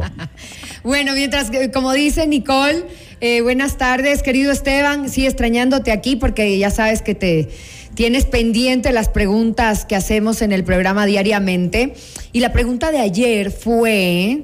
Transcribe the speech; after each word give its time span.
bueno, 0.83 1.13
mientras, 1.13 1.52
como 1.73 1.91
dice 1.94 2.28
Nicole, 2.28 2.85
eh, 3.22 3.41
buenas 3.41 3.78
tardes, 3.78 4.23
querido 4.23 4.52
Esteban. 4.52 5.09
Sí, 5.09 5.25
extrañándote 5.25 5.91
aquí 5.91 6.16
porque 6.16 6.58
ya 6.58 6.72
sabes 6.72 7.02
que 7.02 7.16
te 7.16 7.50
Tienes 7.98 8.28
pendiente 8.28 8.92
las 8.92 9.09
preguntas 9.09 9.84
que 9.84 9.95
hacemos 9.95 10.44
en 10.44 10.52
el 10.52 10.64
programa 10.64 11.08
diariamente. 11.08 11.95
Y 12.31 12.42
la 12.42 12.53
pregunta 12.53 12.92
de 12.92 13.00
ayer 13.00 13.50
fue, 13.50 14.44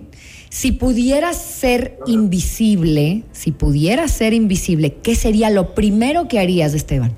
si 0.49 0.71
pudieras 0.71 1.39
ser 1.39 1.99
invisible, 2.07 3.25
si 3.31 3.51
pudieras 3.51 4.09
ser 4.09 4.33
invisible, 4.33 4.95
¿qué 5.03 5.13
sería 5.13 5.51
lo 5.51 5.75
primero 5.75 6.27
que 6.27 6.39
harías, 6.39 6.73
Esteban? 6.73 7.13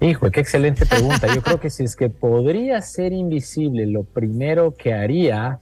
Hijo, 0.00 0.30
qué 0.30 0.38
excelente 0.38 0.86
pregunta. 0.86 1.34
Yo 1.34 1.42
creo 1.42 1.58
que 1.58 1.68
si 1.68 1.82
es 1.82 1.96
que 1.96 2.08
podría 2.08 2.80
ser 2.82 3.12
invisible, 3.12 3.86
lo 3.86 4.04
primero 4.04 4.76
que 4.76 4.94
haría 4.94 5.58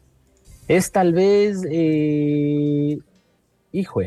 es 0.69 0.93
tal 0.93 1.15
vez, 1.15 1.62
eh, 1.71 2.98
hijo, 3.73 4.03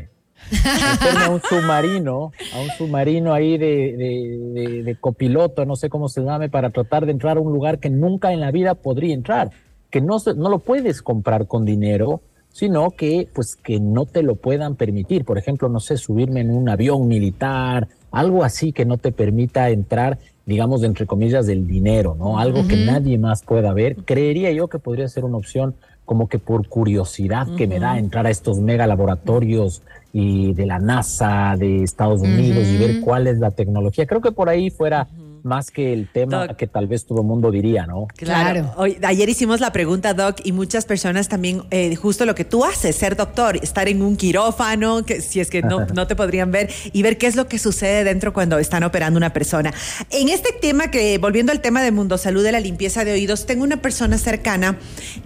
a 1.25 1.29
un 1.29 1.41
submarino, 1.41 2.31
a 2.53 2.59
un 2.61 2.69
submarino 2.77 3.33
ahí 3.33 3.57
de, 3.57 4.97
copiloto, 4.99 5.65
no 5.65 5.75
sé 5.75 5.89
cómo 5.89 6.09
se 6.09 6.21
llame, 6.21 6.49
para 6.49 6.69
tratar 6.69 7.05
de 7.05 7.11
entrar 7.11 7.37
a 7.37 7.41
un 7.41 7.51
lugar 7.51 7.79
que 7.79 7.89
nunca 7.89 8.33
en 8.33 8.39
la 8.39 8.51
vida 8.51 8.75
podría 8.75 9.13
entrar, 9.13 9.51
que 9.89 10.01
no, 10.01 10.17
no 10.35 10.49
lo 10.49 10.59
puedes 10.59 11.01
comprar 11.01 11.47
con 11.47 11.65
dinero, 11.65 12.21
sino 12.53 12.91
que 12.91 13.27
pues 13.33 13.55
que 13.55 13.79
no 13.79 14.05
te 14.05 14.23
lo 14.23 14.35
puedan 14.35 14.75
permitir. 14.75 15.25
Por 15.25 15.37
ejemplo, 15.37 15.67
no 15.69 15.79
sé, 15.79 15.97
subirme 15.97 16.41
en 16.41 16.51
un 16.55 16.69
avión 16.69 17.07
militar, 17.07 17.87
algo 18.11 18.43
así 18.43 18.71
que 18.71 18.85
no 18.85 18.97
te 18.97 19.11
permita 19.11 19.69
entrar, 19.71 20.19
digamos, 20.45 20.83
entre 20.83 21.07
comillas, 21.07 21.47
del 21.47 21.67
dinero, 21.67 22.15
¿no? 22.17 22.39
Algo 22.39 22.67
que 22.67 22.77
nadie 22.77 23.17
más 23.17 23.41
pueda 23.43 23.73
ver. 23.73 23.97
Creería 24.05 24.51
yo 24.51 24.67
que 24.67 24.79
podría 24.79 25.07
ser 25.07 25.25
una 25.25 25.37
opción 25.37 25.75
como 26.05 26.27
que 26.27 26.37
por 26.37 26.67
curiosidad 26.67 27.47
que 27.55 27.65
me 27.67 27.79
da 27.79 27.97
entrar 27.97 28.27
a 28.27 28.29
estos 28.29 28.59
mega 28.59 28.85
laboratorios 28.85 29.81
y 30.15 30.53
de 30.53 30.67
la 30.67 30.77
NASA 30.77 31.55
de 31.57 31.83
Estados 31.83 32.21
Unidos 32.21 32.67
y 32.67 32.77
ver 32.77 33.01
cuál 33.01 33.25
es 33.25 33.39
la 33.39 33.49
tecnología. 33.49 34.05
Creo 34.05 34.21
que 34.21 34.31
por 34.31 34.47
ahí 34.47 34.69
fuera 34.69 35.07
más 35.43 35.71
que 35.71 35.93
el 35.93 36.09
tema 36.11 36.55
que 36.55 36.67
tal 36.67 36.87
vez 36.87 37.05
todo 37.05 37.21
el 37.21 37.27
mundo 37.27 37.51
diría, 37.51 37.85
¿no? 37.85 38.07
Claro. 38.15 38.73
Hoy, 38.77 38.97
ayer 39.03 39.27
hicimos 39.29 39.59
la 39.59 39.71
pregunta, 39.71 40.13
Doc, 40.13 40.39
y 40.43 40.51
muchas 40.51 40.85
personas 40.85 41.27
también, 41.27 41.63
eh, 41.71 41.95
justo 41.95 42.25
lo 42.25 42.35
que 42.35 42.45
tú 42.45 42.63
haces, 42.63 42.95
ser 42.95 43.15
doctor, 43.15 43.57
estar 43.57 43.87
en 43.87 44.01
un 44.01 44.15
quirófano, 44.15 45.05
que 45.05 45.21
si 45.21 45.39
es 45.39 45.49
que 45.49 45.61
no, 45.61 45.85
no 45.93 46.07
te 46.07 46.15
podrían 46.15 46.51
ver, 46.51 46.69
y 46.91 47.03
ver 47.03 47.17
qué 47.17 47.27
es 47.27 47.35
lo 47.35 47.47
que 47.47 47.59
sucede 47.59 48.03
dentro 48.03 48.33
cuando 48.33 48.57
están 48.57 48.83
operando 48.83 49.17
una 49.17 49.33
persona. 49.33 49.73
En 50.09 50.29
este 50.29 50.53
tema, 50.53 50.89
que 50.89 51.17
volviendo 51.17 51.51
al 51.51 51.61
tema 51.61 51.81
de 51.81 51.91
Mundo 51.91 52.17
Salud, 52.17 52.43
de 52.43 52.51
la 52.51 52.59
limpieza 52.59 53.03
de 53.03 53.11
oídos, 53.11 53.45
tengo 53.45 53.63
una 53.63 53.77
persona 53.77 54.17
cercana 54.17 54.77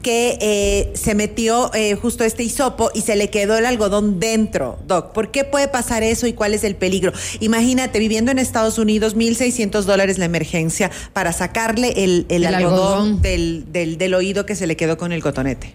que 0.01 0.38
eh, 0.41 0.91
se 0.95 1.16
metió 1.16 1.73
eh, 1.73 1.95
justo 1.95 2.23
este 2.23 2.44
hisopo 2.44 2.89
y 2.94 3.01
se 3.01 3.16
le 3.16 3.29
quedó 3.29 3.57
el 3.57 3.66
algodón 3.66 4.19
dentro, 4.19 4.79
Doc. 4.88 5.13
¿Por 5.13 5.31
qué 5.31 5.44
puede 5.44 5.67
pasar 5.67 6.03
eso 6.03 6.28
y 6.28 6.34
cuál 6.34 6.53
es 6.53 6.63
el 6.63 6.75
peligro? 6.75 7.11
Imagínate, 7.39 7.99
viviendo 7.99 8.31
en 8.31 8.39
Estados 8.39 8.78
Unidos, 8.78 9.16
1.600 9.16 9.84
dólares 9.84 10.06
la 10.18 10.25
emergencia 10.25 10.90
para 11.13 11.34
sacarle 11.34 11.94
el, 11.97 12.45
algodón, 12.45 13.22
Del, 13.22 13.66
del, 13.72 14.13
oído 14.13 14.45
que 14.45 14.56
se 14.56 14.68
le 14.68 14.75
quedó 14.75 14.97
con 14.97 15.12
el 15.12 15.22
cotonete. 15.22 15.73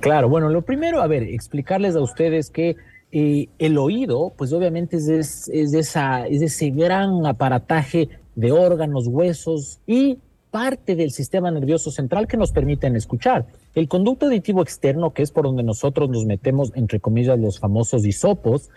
Claro, 0.00 0.28
bueno, 0.28 0.50
lo 0.50 0.62
primero, 0.62 1.00
a 1.00 1.06
ver, 1.06 1.22
explicarles 1.22 1.96
a 1.96 2.00
ustedes 2.00 2.50
que 2.50 2.76
eh, 3.12 3.48
el 3.58 3.78
oído, 3.78 4.32
pues 4.36 4.52
obviamente 4.52 4.96
es, 4.96 5.08
es, 5.08 5.48
esa, 5.74 6.26
es 6.26 6.42
ese 6.42 6.70
gran 6.70 7.24
aparataje 7.24 8.10
de 8.34 8.52
órganos, 8.52 9.06
huesos 9.06 9.78
y 9.86 10.18
parte 10.50 10.96
del 10.96 11.10
sistema 11.10 11.50
nervioso 11.50 11.90
central 11.90 12.26
que 12.26 12.36
nos 12.36 12.50
permiten 12.50 12.96
escuchar. 12.96 13.46
El 13.74 13.88
conducto 13.88 14.26
auditivo 14.26 14.62
externo, 14.62 15.12
que 15.12 15.22
es 15.22 15.30
por 15.30 15.44
donde 15.44 15.62
nosotros 15.62 16.08
nos 16.08 16.24
metemos, 16.24 16.72
entre 16.74 17.00
comillas, 17.00 17.38
los 17.38 17.58
famosos 17.58 18.06
hisopos, 18.06 18.70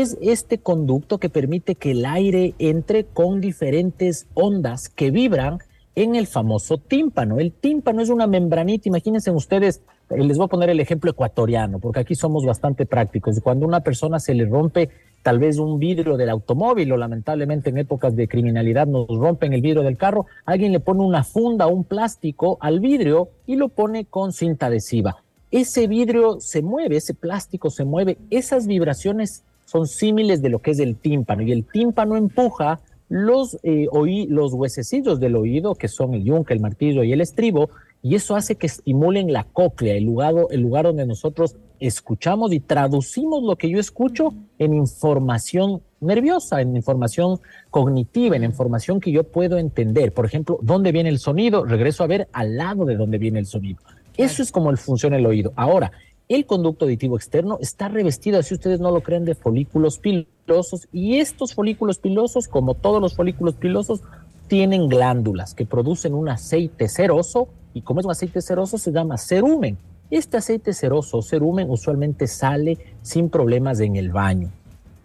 es 0.00 0.16
este 0.22 0.56
conducto 0.56 1.18
que 1.18 1.28
permite 1.28 1.74
que 1.74 1.90
el 1.90 2.06
aire 2.06 2.54
entre 2.58 3.04
con 3.04 3.42
diferentes 3.42 4.26
ondas 4.32 4.88
que 4.88 5.10
vibran 5.10 5.58
en 5.94 6.14
el 6.14 6.26
famoso 6.26 6.78
tímpano. 6.78 7.38
El 7.38 7.52
tímpano 7.52 8.00
es 8.00 8.08
una 8.08 8.26
membranita, 8.26 8.88
imagínense 8.88 9.30
ustedes, 9.30 9.82
eh, 10.08 10.24
les 10.24 10.38
voy 10.38 10.46
a 10.46 10.48
poner 10.48 10.70
el 10.70 10.80
ejemplo 10.80 11.10
ecuatoriano, 11.10 11.78
porque 11.78 12.00
aquí 12.00 12.14
somos 12.14 12.46
bastante 12.46 12.86
prácticos. 12.86 13.38
Cuando 13.40 13.66
a 13.66 13.68
una 13.68 13.80
persona 13.80 14.18
se 14.18 14.32
le 14.32 14.46
rompe 14.46 14.88
tal 15.22 15.38
vez 15.38 15.58
un 15.58 15.78
vidrio 15.78 16.16
del 16.16 16.30
automóvil 16.30 16.90
o 16.92 16.96
lamentablemente 16.96 17.68
en 17.68 17.76
épocas 17.76 18.16
de 18.16 18.28
criminalidad 18.28 18.86
nos 18.86 19.06
rompen 19.08 19.52
el 19.52 19.60
vidrio 19.60 19.82
del 19.82 19.98
carro, 19.98 20.24
alguien 20.46 20.72
le 20.72 20.80
pone 20.80 21.02
una 21.02 21.22
funda, 21.22 21.66
un 21.66 21.84
plástico 21.84 22.56
al 22.62 22.80
vidrio 22.80 23.28
y 23.46 23.56
lo 23.56 23.68
pone 23.68 24.06
con 24.06 24.32
cinta 24.32 24.66
adhesiva. 24.66 25.22
Ese 25.50 25.86
vidrio 25.86 26.40
se 26.40 26.62
mueve, 26.62 26.96
ese 26.96 27.12
plástico 27.12 27.68
se 27.68 27.84
mueve, 27.84 28.16
esas 28.30 28.66
vibraciones 28.66 29.44
son 29.72 29.86
símiles 29.86 30.42
de 30.42 30.50
lo 30.50 30.58
que 30.58 30.72
es 30.72 30.78
el 30.80 30.96
tímpano 30.96 31.42
y 31.42 31.50
el 31.50 31.64
tímpano 31.64 32.16
empuja 32.16 32.80
los, 33.08 33.58
eh, 33.62 33.88
los 34.28 34.52
huesecillos 34.52 35.18
del 35.18 35.34
oído, 35.34 35.74
que 35.74 35.88
son 35.88 36.12
el 36.12 36.24
yunque, 36.24 36.52
el 36.52 36.60
martillo 36.60 37.02
y 37.04 37.12
el 37.14 37.22
estribo, 37.22 37.70
y 38.02 38.14
eso 38.14 38.36
hace 38.36 38.56
que 38.56 38.66
estimulen 38.66 39.32
la 39.32 39.44
cóclea, 39.44 39.94
el 39.94 40.04
lugar, 40.04 40.34
el 40.50 40.60
lugar 40.60 40.84
donde 40.84 41.06
nosotros 41.06 41.56
escuchamos 41.80 42.52
y 42.52 42.60
traducimos 42.60 43.42
lo 43.44 43.56
que 43.56 43.70
yo 43.70 43.78
escucho 43.78 44.34
en 44.58 44.74
información 44.74 45.80
nerviosa, 46.00 46.60
en 46.60 46.76
información 46.76 47.40
cognitiva, 47.70 48.36
en 48.36 48.44
información 48.44 49.00
que 49.00 49.10
yo 49.10 49.24
puedo 49.24 49.56
entender. 49.56 50.12
Por 50.12 50.26
ejemplo, 50.26 50.58
¿dónde 50.60 50.92
viene 50.92 51.08
el 51.08 51.18
sonido? 51.18 51.64
Regreso 51.64 52.04
a 52.04 52.08
ver 52.08 52.28
al 52.32 52.56
lado 52.58 52.84
de 52.84 52.96
dónde 52.96 53.16
viene 53.16 53.38
el 53.38 53.46
sonido. 53.46 53.78
Eso 54.18 54.42
es 54.42 54.52
como 54.52 54.70
el 54.70 54.76
funciona 54.76 55.16
el 55.16 55.24
oído. 55.24 55.52
Ahora, 55.56 55.92
el 56.28 56.46
conducto 56.46 56.84
auditivo 56.84 57.16
externo 57.16 57.58
está 57.60 57.88
revestido, 57.88 58.42
si 58.42 58.54
ustedes 58.54 58.80
no 58.80 58.90
lo 58.90 59.02
creen, 59.02 59.24
de 59.24 59.34
folículos 59.34 59.98
pilosos 59.98 60.88
y 60.92 61.18
estos 61.18 61.54
folículos 61.54 61.98
pilosos, 61.98 62.48
como 62.48 62.74
todos 62.74 63.00
los 63.00 63.14
folículos 63.14 63.54
pilosos, 63.54 64.00
tienen 64.48 64.88
glándulas 64.88 65.54
que 65.54 65.66
producen 65.66 66.14
un 66.14 66.28
aceite 66.28 66.88
ceroso 66.88 67.48
y 67.74 67.82
como 67.82 68.00
es 68.00 68.06
un 68.06 68.12
aceite 68.12 68.40
ceroso 68.42 68.78
se 68.78 68.92
llama 68.92 69.18
cerumen. 69.18 69.78
Este 70.10 70.36
aceite 70.36 70.74
ceroso, 70.74 71.22
cerumen, 71.22 71.70
usualmente 71.70 72.26
sale 72.26 72.76
sin 73.00 73.30
problemas 73.30 73.80
en 73.80 73.96
el 73.96 74.10
baño. 74.12 74.50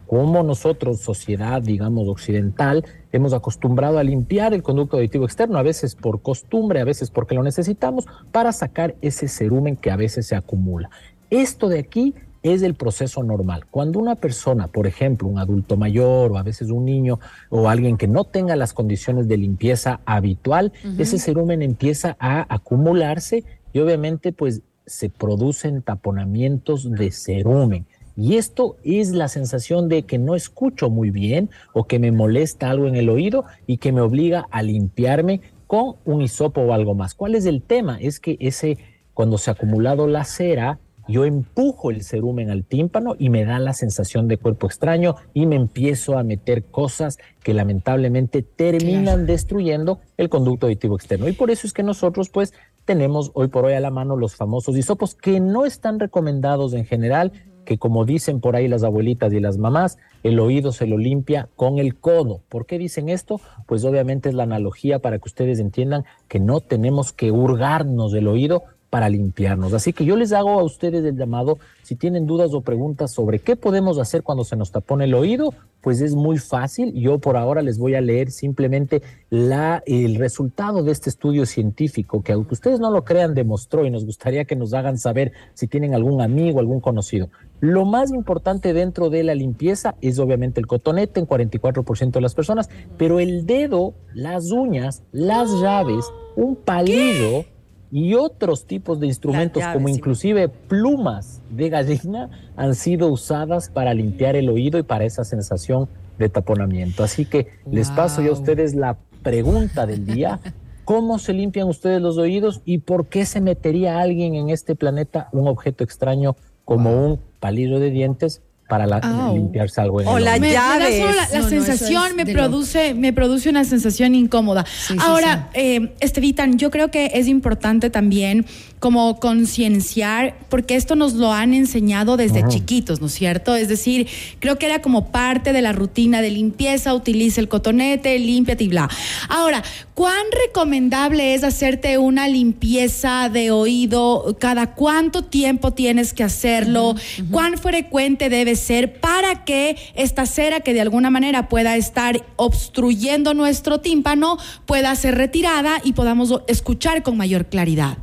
Como 0.08 0.42
nosotros, 0.42 1.02
sociedad, 1.02 1.62
digamos, 1.62 2.08
occidental, 2.08 2.86
hemos 3.12 3.34
acostumbrado 3.34 4.00
a 4.00 4.04
limpiar 4.04 4.54
el 4.54 4.64
conducto 4.64 4.96
auditivo 4.96 5.26
externo, 5.26 5.58
a 5.58 5.64
veces 5.64 5.96
por 5.96 6.22
costumbre, 6.22 6.80
a 6.80 6.86
veces 6.86 7.12
porque 7.12 7.36
lo 7.36 7.44
necesitamos, 7.44 8.06
para 8.32 8.54
sacar 8.54 8.96
ese 9.02 9.28
cerumen 9.28 9.76
que 9.76 9.92
a 9.92 9.98
veces 9.98 10.26
se 10.26 10.36
acumula. 10.36 10.90
Esto 11.30 11.68
de 11.68 11.80
aquí 11.80 12.16
es 12.42 12.62
el 12.62 12.76
proceso 12.76 13.24
normal. 13.24 13.66
Cuando 13.70 14.00
una 14.00 14.16
persona, 14.16 14.68
por 14.68 14.88
ejemplo, 14.88 15.28
un 15.28 15.40
adulto 15.40 15.76
mayor 15.76 16.32
o 16.32 16.38
a 16.38 16.44
veces 16.44 16.70
un 16.70 16.86
niño 16.86 17.20
o 17.50 17.68
alguien 17.70 17.98
que 17.98 18.08
no 18.08 18.24
tenga 18.24 18.56
las 18.56 18.74
condiciones 18.74 19.28
de 19.28 19.38
limpieza 19.38 20.00
habitual, 20.06 20.72
ese 20.98 21.20
cerumen 21.20 21.62
empieza 21.62 22.16
a 22.20 22.54
acumularse 22.54 23.44
y 23.74 23.80
obviamente 23.80 24.32
pues 24.32 24.62
se 24.86 25.10
producen 25.10 25.82
taponamientos 25.82 26.90
de 26.90 27.12
cerumen. 27.12 27.86
Y 28.18 28.38
esto 28.38 28.78
es 28.84 29.12
la 29.12 29.28
sensación 29.28 29.90
de 29.90 30.02
que 30.04 30.18
no 30.18 30.36
escucho 30.36 30.90
muy 30.90 31.12
bien 31.12 31.52
o 31.74 31.84
que 31.84 32.00
me 32.00 32.12
molesta 32.12 32.72
algo 32.72 32.88
en 32.88 32.96
el 32.96 33.10
oído 33.10 33.46
y 33.68 33.78
que 33.78 33.92
me 33.92 34.02
obliga 34.02 34.48
a 34.50 34.64
limpiarme 34.64 35.42
con 35.68 35.98
un 36.04 36.24
hisopo 36.24 36.62
o 36.62 36.74
algo 36.74 36.96
más. 36.96 37.14
¿Cuál 37.14 37.36
es 37.36 37.46
el 37.46 37.62
tema? 37.62 38.00
Es 38.02 38.20
que 38.20 38.36
ese, 38.40 38.80
cuando 39.14 39.38
se 39.38 39.52
ha 39.52 39.54
acumulado 39.54 40.08
la 40.08 40.24
cera, 40.24 40.80
yo 41.08 41.26
empujo 41.26 41.92
el 41.92 42.04
cerumen 42.04 42.50
al 42.50 42.66
tímpano 42.66 43.16
y 43.18 43.30
me 43.30 43.46
da 43.46 43.60
la 43.60 43.74
sensación 43.74 44.28
de 44.28 44.38
cuerpo 44.38 44.66
extraño 44.66 45.16
y 45.34 45.46
me 45.46 45.56
empiezo 45.56 46.18
a 46.18 46.24
meter 46.24 46.66
cosas 46.66 47.18
que 47.44 47.54
lamentablemente 47.54 48.42
terminan 48.42 49.26
destruyendo 49.26 50.00
el 50.18 50.28
conducto 50.30 50.66
auditivo 50.66 50.96
externo. 50.96 51.30
Y 51.30 51.34
por 51.34 51.52
eso 51.52 51.68
es 51.68 51.74
que 51.74 51.84
nosotros 51.84 52.30
pues 52.30 52.54
tenemos 52.84 53.32
hoy 53.36 53.48
por 53.48 53.66
hoy 53.66 53.74
a 53.74 53.80
la 53.80 53.92
mano 53.92 54.18
los 54.18 54.36
famosos 54.36 54.76
hisopos 54.76 55.16
que 55.16 55.40
no 55.40 55.66
están 55.66 56.00
recomendados 56.00 56.74
en 56.74 56.86
general, 56.86 57.32
que 57.68 57.78
como 57.78 58.06
dicen 58.06 58.40
por 58.40 58.56
ahí 58.56 58.70
las 58.70 58.84
abuelitas 58.84 59.34
y 59.34 59.42
las 59.42 59.58
mamás, 59.58 59.98
el 60.24 60.40
oído 60.40 60.72
se 60.72 60.88
lo 60.88 60.98
limpia 60.98 61.50
con 61.58 61.80
el 61.80 61.96
codo. 61.96 62.40
¿Por 62.48 62.66
qué 62.66 62.80
dicen 62.80 63.10
esto? 63.10 63.42
Pues 63.66 63.84
obviamente 63.84 64.30
es 64.30 64.36
la 64.36 64.44
analogía 64.44 65.00
para 65.00 65.20
que 65.20 65.28
ustedes 65.28 65.60
entiendan 65.60 66.06
que 66.30 66.40
no 66.40 66.62
tenemos 66.62 67.12
que 67.12 67.30
hurgarnos 67.30 68.14
del 68.14 68.30
oído 68.30 68.64
para 68.90 69.10
limpiarnos. 69.10 69.74
Así 69.74 69.92
que 69.92 70.06
yo 70.06 70.16
les 70.16 70.32
hago 70.32 70.58
a 70.58 70.64
ustedes 70.64 71.04
el 71.04 71.18
llamado, 71.18 71.60
si 71.84 71.96
tienen 71.96 72.26
dudas 72.26 72.54
o 72.54 72.62
preguntas 72.62 73.12
sobre 73.12 73.40
qué 73.40 73.58
podemos 73.58 73.98
hacer 74.00 74.24
cuando 74.24 74.46
se 74.46 74.56
nos 74.56 74.72
tapone 74.72 75.04
el 75.04 75.14
oído, 75.14 75.54
pues 75.82 76.00
es 76.00 76.16
muy 76.16 76.38
fácil. 76.38 76.94
Yo 76.94 77.20
por 77.20 77.36
ahora 77.36 77.62
les 77.62 77.80
voy 77.80 77.96
a 77.96 78.02
leer 78.02 78.32
simplemente 78.32 79.02
el 79.30 80.16
resultado 80.16 80.84
de 80.84 80.94
este 80.94 81.10
estudio 81.10 81.46
científico 81.46 82.24
que 82.24 82.32
aunque 82.32 82.54
ustedes 82.54 82.80
no 82.80 82.90
lo 82.90 83.04
crean 83.04 83.34
demostró 83.34 83.86
y 83.86 83.90
nos 83.90 84.06
gustaría 84.06 84.46
que 84.46 84.56
nos 84.56 84.74
hagan 84.74 84.98
saber 84.98 85.34
si 85.54 85.68
tienen 85.68 85.94
algún 85.94 86.22
amigo, 86.22 86.60
algún 86.62 86.80
conocido. 86.80 87.30
Lo 87.60 87.86
más 87.86 88.12
importante 88.12 88.74
dentro 88.74 89.10
de 89.10 89.24
la 89.24 89.34
limpieza 89.34 89.96
es 90.02 90.20
obviamente 90.20 90.60
el 90.60 90.68
cotonete 90.68 91.20
en 91.20 91.28
44% 91.28 92.12
de 92.12 92.22
las 92.22 92.36
personas, 92.36 92.70
pero 92.98 93.20
el 93.20 93.46
dedo, 93.48 93.96
las 94.14 94.52
uñas, 94.52 95.02
las 95.12 95.50
llaves, 95.62 96.06
un 96.36 96.56
palillo 96.56 97.46
y 97.92 98.14
otros 98.14 98.66
tipos 98.66 99.00
de 99.00 99.08
instrumentos 99.08 99.64
como 99.74 99.90
inclusive 99.90 100.50
plumas 100.50 101.42
de 101.50 101.70
gallina 101.70 102.30
han 102.56 102.76
sido 102.76 103.08
usadas 103.08 103.70
para 103.70 103.94
limpiar 103.94 104.36
el 104.36 104.50
oído 104.50 104.78
y 104.78 104.84
para 104.84 105.06
esa 105.06 105.24
sensación 105.24 105.88
de 106.20 106.30
taponamiento. 106.30 107.04
Así 107.04 107.26
que 107.26 107.48
les 107.72 107.90
paso 107.90 108.22
yo 108.22 108.32
a 108.32 108.34
ustedes 108.34 108.76
la 108.76 108.98
pregunta 109.24 109.86
del 109.86 110.06
día. 110.06 110.40
¿Cómo 110.86 111.20
se 111.20 111.34
limpian 111.34 111.68
ustedes 111.68 112.02
los 112.02 112.18
oídos 112.18 112.62
y 112.66 112.78
por 112.80 113.08
qué 113.08 113.26
se 113.26 113.42
metería 113.42 114.00
alguien 114.00 114.36
en 114.36 114.50
este 114.50 114.76
planeta 114.76 115.28
un 115.34 115.48
objeto 115.48 115.84
extraño 115.84 116.36
como 116.68 117.06
un 117.06 117.20
palillo 117.40 117.80
de 117.80 117.92
dientes 117.92 118.42
para 118.68 118.86
limpiarse 119.32 119.80
algo 119.80 120.02
en 120.02 120.08
o 120.10 120.20
la 120.20 120.38
llave. 120.38 121.02
la, 121.32 121.42
sensación 121.48 122.18
me 122.18 122.26
produce 122.26 122.94
me 122.94 123.14
produce 123.14 123.50
una 123.50 123.64
sensación 123.64 124.14
incómoda. 124.14 124.66
Ahora, 125.00 125.50
eh, 125.54 125.94
Estevitan, 126.02 126.58
yo 126.58 126.70
creo 126.70 126.92
que 126.92 127.12
es 127.14 127.30
importante 127.30 127.90
también 127.90 128.46
como 128.80 129.22
concienciar, 129.22 130.36
porque 130.50 130.76
esto 130.76 130.98
nos 130.98 131.14
lo 131.14 131.32
han 131.32 131.54
enseñado 131.54 132.18
desde 132.18 132.46
chiquitos, 132.50 133.00
¿no 133.00 133.08
es 133.08 133.14
cierto? 133.14 133.56
Es 133.56 133.70
decir, 133.70 134.08
creo 134.40 134.58
que 134.58 134.66
era 134.66 134.82
como 134.82 135.12
parte 135.12 135.54
de 135.54 135.62
la 135.62 135.72
rutina 135.72 136.22
de 136.22 136.32
limpieza, 136.32 136.94
utiliza 136.94 137.40
el 137.40 137.48
cotonete, 137.48 138.20
límpiate 138.20 138.66
y 138.66 138.68
bla. 138.68 138.90
Ahora, 139.30 139.64
¿cuán 139.98 140.28
recomendable 140.46 141.34
es 141.34 141.44
hacerte 141.44 141.98
una 141.98 142.28
limpieza 142.28 143.30
de 143.30 143.50
oído? 143.50 144.36
¿Cada 144.38 144.76
cuánto 144.76 145.24
tiempo 145.24 145.72
tienes 145.72 146.14
que 146.14 146.24
hacerlo? 146.24 146.94
¿Cuán 147.32 147.58
frecuente 147.58 148.30
debe 148.30 148.56
ser 148.56 149.00
para 149.00 149.44
que 149.44 149.76
esta 149.96 150.28
cera 150.28 150.60
que 150.60 150.76
de 150.76 150.82
alguna 150.82 151.10
manera 151.10 151.50
pueda 151.50 151.76
estar 151.78 152.24
obstruyendo 152.36 153.34
nuestro 153.34 153.80
tímpano 153.80 154.38
pueda 154.68 154.94
ser 154.94 155.16
retirada 155.16 155.82
y 155.84 155.94
podamos 155.94 156.44
escuchar 156.46 157.02
con 157.02 157.18
mayor 157.18 157.48
claridad? 157.48 157.98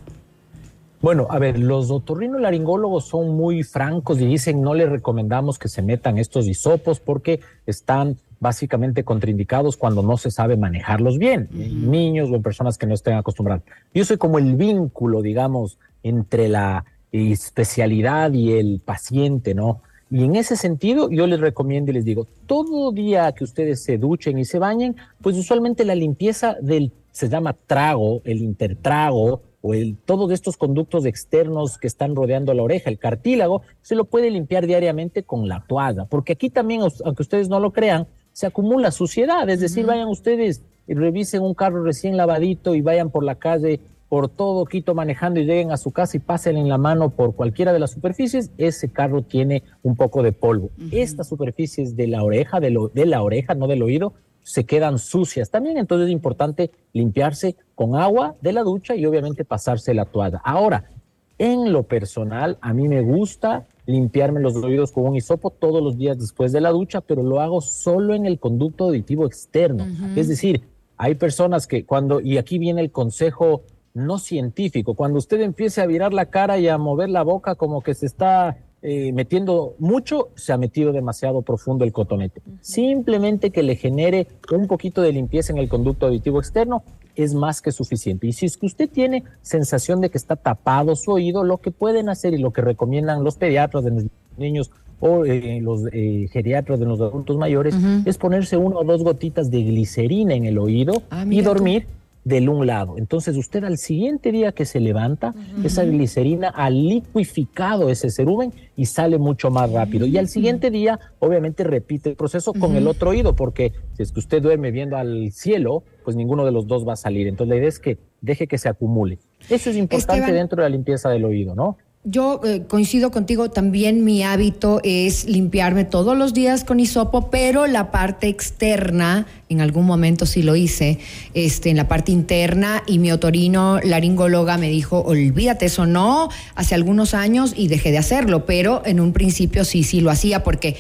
Bueno, 1.01 1.29
a 1.31 1.39
ver, 1.39 1.61
los 1.61 1.93
otorrinolaringólogos 1.93 3.05
son 3.05 3.37
muy 3.37 3.63
francos 3.63 4.21
y 4.21 4.27
dicen 4.27 4.63
no 4.63 4.75
les 4.75 4.89
recomendamos 4.89 5.61
que 5.61 5.69
se 5.69 5.81
metan 5.81 6.19
estos 6.19 6.49
hisopos 6.49 6.99
porque 6.99 7.39
están 7.67 8.17
básicamente 8.45 9.05
contraindicados 9.05 9.79
cuando 9.79 10.03
no 10.03 10.19
se 10.19 10.31
sabe 10.31 10.59
manejarlos 10.59 11.17
bien, 11.17 11.49
en 11.55 11.91
niños 11.91 12.31
o 12.31 12.35
en 12.37 12.43
personas 12.43 12.77
que 12.77 12.87
no 12.87 12.93
estén 12.93 13.15
acostumbradas. 13.15 13.65
Yo 13.95 14.05
soy 14.05 14.19
como 14.19 14.39
el 14.39 14.55
vínculo, 14.55 15.23
digamos, 15.23 15.79
entre 16.03 16.51
la 16.51 16.85
especialidad 17.11 18.35
y 18.35 18.53
el 18.53 18.83
paciente, 18.85 19.55
¿no? 19.55 19.81
Y 20.11 20.25
en 20.25 20.37
ese 20.37 20.57
sentido, 20.57 21.11
yo 21.11 21.27
les 21.27 21.41
recomiendo 21.41 21.91
y 21.91 21.95
les 21.95 22.05
digo, 22.05 22.27
todo 22.47 22.93
día 22.93 23.33
que 23.33 23.45
ustedes 23.45 23.83
se 23.83 23.97
duchen 23.97 24.39
y 24.39 24.45
se 24.45 24.59
bañen, 24.59 24.95
pues 25.23 25.39
usualmente 25.39 25.87
la 25.87 25.95
limpieza 25.95 26.57
del, 26.61 26.93
se 27.13 27.31
llama 27.31 27.57
trago, 27.67 28.21
el 28.25 28.43
intertrago, 28.43 29.41
o 29.63 29.73
el, 29.73 29.97
todos 29.97 30.31
estos 30.31 30.59
conductos 30.59 31.07
externos 31.07 31.79
que 31.79 31.87
están 31.87 32.15
rodeando 32.15 32.53
la 32.53 32.63
oreja, 32.63 32.91
el 32.91 32.99
cartílago, 32.99 33.63
se 33.81 33.95
lo 33.95 34.05
puede 34.05 34.31
limpiar 34.31 34.67
diariamente 34.67 35.23
con 35.23 35.49
la 35.49 35.65
toalla, 35.67 36.05
porque 36.05 36.35
aquí 36.35 36.51
también, 36.51 36.83
aunque 36.83 37.23
ustedes 37.23 37.49
no 37.49 37.59
lo 37.61 37.73
crean, 37.73 38.07
se 38.35 38.47
acumula 38.47 38.91
suciedad, 38.91 39.49
es 39.49 39.61
decir, 39.61 39.87
vayan 39.87 40.09
ustedes 40.09 40.61
y 40.89 40.95
revisen 40.95 41.41
un 41.41 41.55
carro 41.55 41.83
recién 41.83 42.17
lavadito 42.17 42.75
y 42.75 42.83
vayan 42.83 43.11
por 43.11 43.25
la 43.25 43.37
calle 43.37 43.81
por 44.09 44.29
todo 44.29 44.67
Quito 44.67 44.95
manejando 44.95 45.41
y 45.41 45.45
lleguen 45.45 45.71
a 45.71 45.77
su 45.77 45.93
casa 45.93 46.17
y 46.17 46.21
pasen 46.21 46.57
en 46.57 46.69
la 46.69 46.77
mano 46.77 47.11
por 47.11 47.35
cualquiera 47.35 47.73
de 47.73 47.79
las 47.79 47.93
superficies, 47.93 48.51
ese 48.59 48.91
carro 48.91 49.23
tiene 49.23 49.63
un 49.83 49.97
poco 49.97 50.23
de 50.23 50.33
polvo. 50.33 50.71
Estas 50.91 51.29
superficies 51.29 51.97
de 51.97 52.09
la 52.09 52.23
oreja, 52.23 52.61
de, 52.61 52.71
lo, 52.71 52.89
de 52.89 53.07
la 53.07 53.23
oreja, 53.23 53.55
no 53.55 53.67
del 53.67 53.83
oído, 53.83 54.13
se 54.43 54.65
quedan 54.65 54.99
sucias. 54.99 55.51
También 55.51 55.79
entonces 55.79 56.09
es 56.09 56.13
importante 56.13 56.71
limpiarse 56.93 57.57
con 57.75 57.97
agua 57.97 58.35
de 58.41 58.53
la 58.53 58.63
ducha 58.63 58.95
y 58.95 59.07
obviamente 59.07 59.45
pasarse 59.45 59.95
la 59.95 60.05
toalla. 60.05 60.41
Ahora, 60.45 60.91
en 61.39 61.73
lo 61.73 61.85
personal, 61.85 62.59
a 62.61 62.73
mí 62.73 62.89
me 62.89 63.01
gusta 63.01 63.67
limpiarme 63.87 64.41
los 64.41 64.55
oídos 64.57 64.93
con 64.93 65.07
un 65.07 65.17
hisopo 65.17 65.51
todos 65.51 65.83
los 65.83 65.99
días 65.99 66.19
después 66.19 66.53
de 66.53 66.61
la 66.61 66.71
ducha, 66.71 67.01
pero 67.01 67.23
lo 67.23 67.41
hago 67.41 67.61
solo 67.61 68.15
en 68.15 68.27
el 68.27 68.39
conducto 68.39 68.85
auditivo 68.85 69.27
externo. 69.27 69.87
Es 70.17 70.29
decir, 70.29 70.63
hay 70.97 71.15
personas 71.17 71.67
que 71.67 71.85
cuando, 71.85 72.21
y 72.21 72.39
aquí 72.39 72.59
viene 72.59 72.81
el 72.81 72.91
consejo 72.91 73.63
no 73.93 74.19
científico, 74.19 74.95
cuando 74.95 75.19
usted 75.19 75.41
empiece 75.41 75.81
a 75.81 75.87
virar 75.87 76.13
la 76.13 76.27
cara 76.27 76.59
y 76.59 76.69
a 76.69 76.79
mover 76.79 77.11
la 77.11 77.23
boca 77.23 77.55
como 77.55 77.81
que 77.83 77.95
se 77.95 78.07
está 78.07 78.57
eh, 78.83 79.13
metiendo 79.13 79.75
mucho, 79.79 80.29
se 80.35 80.53
ha 80.53 80.59
metido 80.59 80.93
demasiado 80.93 81.43
profundo 81.43 81.85
el 81.85 81.93
cotonete. 81.93 82.43
Simplemente 82.61 83.51
que 83.51 83.63
le 83.63 83.77
genere 83.77 84.27
un 84.53 84.67
poquito 84.67 85.01
de 85.01 85.13
limpieza 85.13 85.53
en 85.53 85.59
el 85.59 85.69
conducto 85.69 86.07
auditivo 86.07 86.39
externo 86.39 86.83
es 87.17 87.35
más 87.35 87.63
que 87.63 87.73
suficiente. 87.73 88.27
Y 88.27 88.33
si 88.33 88.47
es 88.47 88.57
que 88.57 88.67
usted 88.67 88.89
tiene 88.89 89.25
sensación 89.43 90.01
de 90.01 90.11
que 90.11 90.19
está 90.19 90.37
tapado 90.37 90.97
su 90.97 91.13
oído, 91.13 91.45
lo 91.45 91.59
que 91.59 91.71
pueden 91.71 92.09
hacer 92.09 92.35
y 92.35 92.39
lo 92.39 92.53
que 92.53 92.63
recomiendan 92.63 93.25
los 93.25 93.37
pediatras 93.37 93.85
de 93.85 93.91
los 93.91 94.05
niños 94.37 94.71
o 95.01 95.25
eh, 95.25 95.61
los 95.61 95.83
eh, 95.93 96.29
geriatras 96.33 96.81
de 96.81 96.87
los 96.87 97.01
adultos 97.01 97.37
mayores 97.37 97.75
es 98.05 98.17
ponerse 98.17 98.57
una 98.57 98.77
o 98.77 98.85
dos 98.85 99.03
gotitas 99.03 99.51
de 99.51 99.63
glicerina 99.63 100.35
en 100.35 100.45
el 100.45 100.59
oído 100.59 101.03
ah, 101.11 101.25
y 101.29 101.41
dormir 101.43 101.87
del 102.25 102.49
un 102.49 102.67
lado. 102.67 102.97
Entonces 102.97 103.37
usted 103.37 103.65
al 103.65 103.79
siguiente 103.79 104.33
día 104.33 104.53
que 104.53 104.65
se 104.65 104.81
levanta, 104.81 105.35
esa 105.63 105.85
glicerina 105.85 106.49
ha 106.49 106.71
liquificado 106.71 107.91
ese 107.91 108.11
cerumen 108.11 108.53
y 108.77 108.87
sale 108.87 109.19
mucho 109.19 109.51
más 109.51 109.71
rápido. 109.71 110.07
Y 110.07 110.17
al 110.17 110.29
siguiente 110.29 110.71
día, 110.71 110.99
obviamente, 111.19 111.65
repite 111.65 112.11
el 112.11 112.17
proceso 112.17 112.53
con 112.55 112.77
el 112.77 112.89
otro 112.89 113.11
oído, 113.11 113.37
porque 113.37 113.73
si 113.97 114.03
es 114.03 114.13
que 114.13 114.21
usted 114.21 114.43
duerme 114.43 114.71
viendo 114.71 114.97
al 114.97 115.31
cielo, 115.33 115.85
pues 116.03 116.17
ninguno 116.17 116.45
de 116.45 116.53
los 116.53 116.67
dos 116.67 116.87
va 116.87 116.95
a 116.95 116.97
salir. 116.97 117.29
Entonces 117.29 117.51
la 117.51 117.57
idea 117.57 117.69
es 117.69 117.79
que 117.79 117.99
deje 118.21 118.47
que 118.47 118.59
se 118.59 118.69
acumule. 118.69 119.19
Eso 119.51 119.71
es 119.71 119.77
importante 119.77 120.33
dentro 120.33 120.57
de 120.57 120.69
la 120.69 120.75
limpieza 120.75 121.11
del 121.11 121.25
oído, 121.25 121.55
¿no? 121.55 121.77
Yo 122.07 122.43
eh, 122.45 122.65
coincido 122.69 123.11
contigo, 123.11 123.51
también 123.51 124.05
mi 124.05 124.23
hábito 124.23 124.79
es 124.85 125.25
limpiarme 125.25 125.87
todos 125.87 126.15
los 126.15 126.35
días 126.35 126.63
con 126.63 126.79
hisopo, 126.79 127.31
pero 127.31 127.67
la 127.67 127.91
parte 127.91 128.29
externa, 128.29 129.27
en 129.49 129.63
algún 129.63 129.87
momento 129.87 130.27
sí 130.27 130.43
lo 130.43 130.55
hice, 130.55 130.99
este, 131.33 131.71
en 131.71 131.79
la 131.79 131.89
parte 131.89 132.13
interna, 132.13 132.83
y 132.87 132.99
mi 132.99 133.11
otorino 133.11 133.81
laringóloga 133.83 134.59
me 134.59 134.69
dijo, 134.69 135.01
olvídate, 135.01 135.65
eso 135.65 135.87
no, 135.87 136.29
hace 136.55 136.75
algunos 136.75 137.15
años 137.15 137.55
y 137.57 137.69
dejé 137.69 137.91
de 137.91 137.97
hacerlo, 137.97 138.45
pero 138.45 138.83
en 138.85 139.01
un 139.01 139.15
principio 139.15 139.65
sí, 139.65 139.83
sí 139.83 140.03
lo 140.03 140.11
hacía 140.11 140.45
porque... 140.45 140.77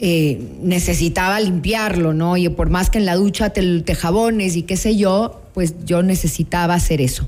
Eh, 0.00 0.40
necesitaba 0.62 1.40
limpiarlo, 1.40 2.14
¿no? 2.14 2.36
Y 2.36 2.48
por 2.50 2.70
más 2.70 2.88
que 2.88 2.98
en 2.98 3.04
la 3.04 3.16
ducha 3.16 3.50
te, 3.50 3.80
te 3.80 3.96
jabones 3.96 4.54
y 4.54 4.62
qué 4.62 4.76
sé 4.76 4.96
yo, 4.96 5.42
pues 5.54 5.74
yo 5.84 6.04
necesitaba 6.04 6.74
hacer 6.74 7.00
eso. 7.00 7.26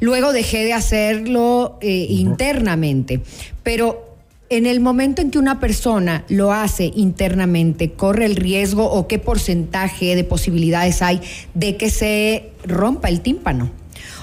Luego 0.00 0.32
dejé 0.32 0.64
de 0.64 0.72
hacerlo 0.72 1.78
eh, 1.80 2.06
internamente, 2.08 3.20
pero 3.62 4.04
en 4.50 4.66
el 4.66 4.80
momento 4.80 5.20
en 5.20 5.30
que 5.30 5.38
una 5.38 5.60
persona 5.60 6.24
lo 6.28 6.52
hace 6.52 6.90
internamente, 6.94 7.92
¿corre 7.92 8.24
el 8.24 8.36
riesgo 8.36 8.90
o 8.90 9.06
qué 9.06 9.18
porcentaje 9.18 10.16
de 10.16 10.24
posibilidades 10.24 11.02
hay 11.02 11.20
de 11.54 11.76
que 11.76 11.90
se 11.90 12.50
rompa 12.64 13.08
el 13.08 13.20
tímpano? 13.20 13.70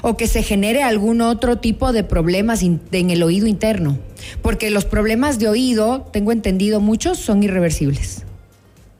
o 0.02 0.18
que 0.18 0.28
se 0.28 0.44
genere 0.44 0.84
algún 0.84 1.20
otro 1.22 1.58
tipo 1.58 1.92
de 1.92 2.04
problemas 2.04 2.62
en 2.62 3.10
el 3.10 3.24
oído 3.24 3.48
interno. 3.48 3.98
Porque 4.44 4.70
los 4.70 4.86
problemas 4.86 5.40
de 5.40 5.50
oído, 5.50 6.08
tengo 6.14 6.32
entendido, 6.32 6.80
muchos 6.80 7.18
son 7.18 7.42
irreversibles. 7.42 8.24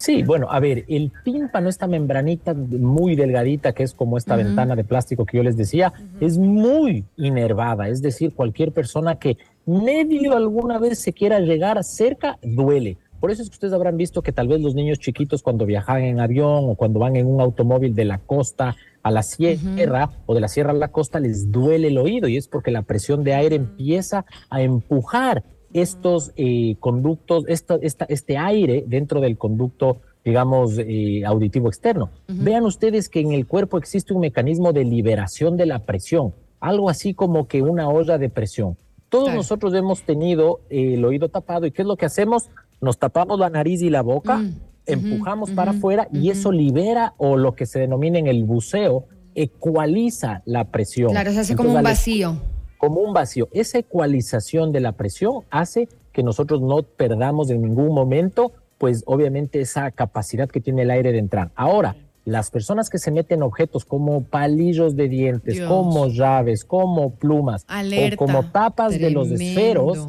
Sí, 0.06 0.22
bueno, 0.22 0.46
a 0.52 0.60
ver, 0.60 0.86
el 0.88 1.12
tímpano, 1.24 1.68
esta 1.68 1.88
membranita 1.88 2.54
muy 2.54 3.16
delgadita, 3.16 3.74
que 3.74 3.82
es 3.82 3.96
como 3.96 4.20
esta 4.20 4.36
ventana 4.36 4.76
de 4.76 4.84
plástico 4.84 5.26
que 5.26 5.38
yo 5.38 5.42
les 5.42 5.58
decía, 5.58 5.94
es 6.20 6.38
muy 6.38 7.06
inervada. 7.18 7.90
Es 7.90 8.04
decir, 8.04 8.36
cualquier 8.36 8.72
persona 8.72 9.16
que 9.16 9.36
medio 9.66 10.38
alguna 10.38 10.78
vez 10.78 11.00
se 11.00 11.12
quiera 11.12 11.40
llegar 11.40 11.84
cerca, 11.84 12.38
duele. 12.44 13.00
Por 13.20 13.32
eso 13.32 13.42
es 13.42 13.50
que 13.50 13.56
ustedes 13.56 13.74
habrán 13.74 13.98
visto 13.98 14.22
que 14.22 14.32
tal 14.32 14.48
vez 14.48 14.62
los 14.62 14.76
niños 14.76 15.00
chiquitos 15.00 15.42
cuando 15.42 15.66
viajan 15.66 16.04
en 16.04 16.20
avión 16.20 16.70
o 16.70 16.76
cuando 16.76 17.00
van 17.00 17.16
en 17.16 17.26
un 17.26 17.42
automóvil 17.42 17.96
de 17.96 18.06
la 18.06 18.20
costa 18.20 18.76
a 19.02 19.10
la 19.10 19.24
sierra 19.24 20.12
o 20.28 20.36
de 20.36 20.42
la 20.42 20.50
sierra 20.50 20.70
a 20.70 20.76
la 20.76 20.90
costa 20.90 21.20
les 21.20 21.52
duele 21.52 21.88
el 21.88 21.98
oído 21.98 22.28
y 22.28 22.38
es 22.38 22.48
porque 22.48 22.70
la 22.70 22.84
presión 22.84 23.24
de 23.24 23.34
aire 23.34 23.56
empieza 23.56 24.26
a 24.52 24.62
empujar 24.62 25.44
estos 25.76 26.32
eh, 26.38 26.76
conductos, 26.80 27.44
esta, 27.48 27.78
este 28.08 28.38
aire 28.38 28.84
dentro 28.88 29.20
del 29.20 29.38
conducto, 29.38 29.98
digamos, 30.24 30.78
eh, 30.80 31.24
auditivo 31.26 31.68
externo. 31.68 32.10
Vean 32.28 32.64
ustedes 32.64 33.10
que 33.10 33.20
en 33.20 33.34
el 33.34 33.46
cuerpo 33.46 33.78
existe 33.78 34.14
un 34.14 34.22
mecanismo 34.22 34.74
de 34.74 34.86
liberación 34.86 35.58
de 35.58 35.66
la 35.66 35.80
presión, 35.80 36.34
algo 36.60 36.90
así 36.90 37.14
como 37.14 37.48
que 37.48 37.62
una 37.62 37.90
olla 37.90 38.18
de 38.18 38.30
presión. 38.30 38.78
Todos 39.10 39.34
nosotros 39.34 39.74
hemos 39.74 40.04
tenido 40.04 40.62
eh, 40.70 40.96
el 40.96 41.06
oído 41.06 41.30
tapado 41.30 41.66
y 41.66 41.72
¿qué 41.72 41.82
es 41.82 41.88
lo 41.88 41.98
que 41.98 42.06
hacemos? 42.06 42.50
Nos 42.82 42.98
tapamos 42.98 43.38
la 43.38 43.50
nariz 43.50 43.82
y 43.82 43.90
la 43.90 44.02
boca. 44.02 44.38
Mm 44.38 44.56
empujamos 44.88 45.52
para 45.52 45.72
afuera 45.72 46.08
y 46.12 46.30
eso 46.30 46.52
libera 46.52 47.14
o 47.18 47.38
lo 47.38 47.56
que 47.56 47.66
se 47.66 47.80
denomina 47.80 48.20
en 48.20 48.28
el 48.28 48.44
buceo, 48.44 49.06
ecualiza 49.34 50.42
la 50.46 50.66
presión. 50.66 51.12
Claro, 51.12 51.32
se 51.32 51.40
hace 51.40 51.56
como 51.56 51.74
un 51.74 51.84
vacío. 51.84 52.38
Como 52.78 53.02
un 53.02 53.14
vacío. 53.14 53.48
Esa 53.52 53.80
ecualización 53.80 54.72
de 54.72 54.82
la 54.82 54.92
presión 54.94 55.44
hace 55.50 55.88
que 56.12 56.24
nosotros 56.24 56.62
no 56.62 56.84
perdamos 56.84 57.50
en 57.50 57.62
ningún 57.62 57.94
momento, 57.94 58.54
pues 58.78 59.04
obviamente 59.06 59.62
esa 59.62 59.92
capacidad 59.92 60.50
que 60.50 60.62
tiene 60.62 60.84
el 60.84 60.92
aire 60.92 61.12
de 61.12 61.20
entrar. 61.20 61.52
Ahora, 61.56 61.96
las 62.26 62.50
personas 62.50 62.90
que 62.90 62.98
se 62.98 63.12
meten 63.12 63.44
objetos 63.44 63.86
como 63.86 64.24
palillos 64.24 64.96
de 64.96 65.08
dientes, 65.08 65.62
como 65.62 66.08
llaves, 66.08 66.66
como 66.66 67.12
plumas 67.12 67.66
o 67.70 68.18
como 68.18 68.50
tapas 68.50 69.00
de 69.00 69.12
los 69.12 69.30
esferos, 69.30 70.08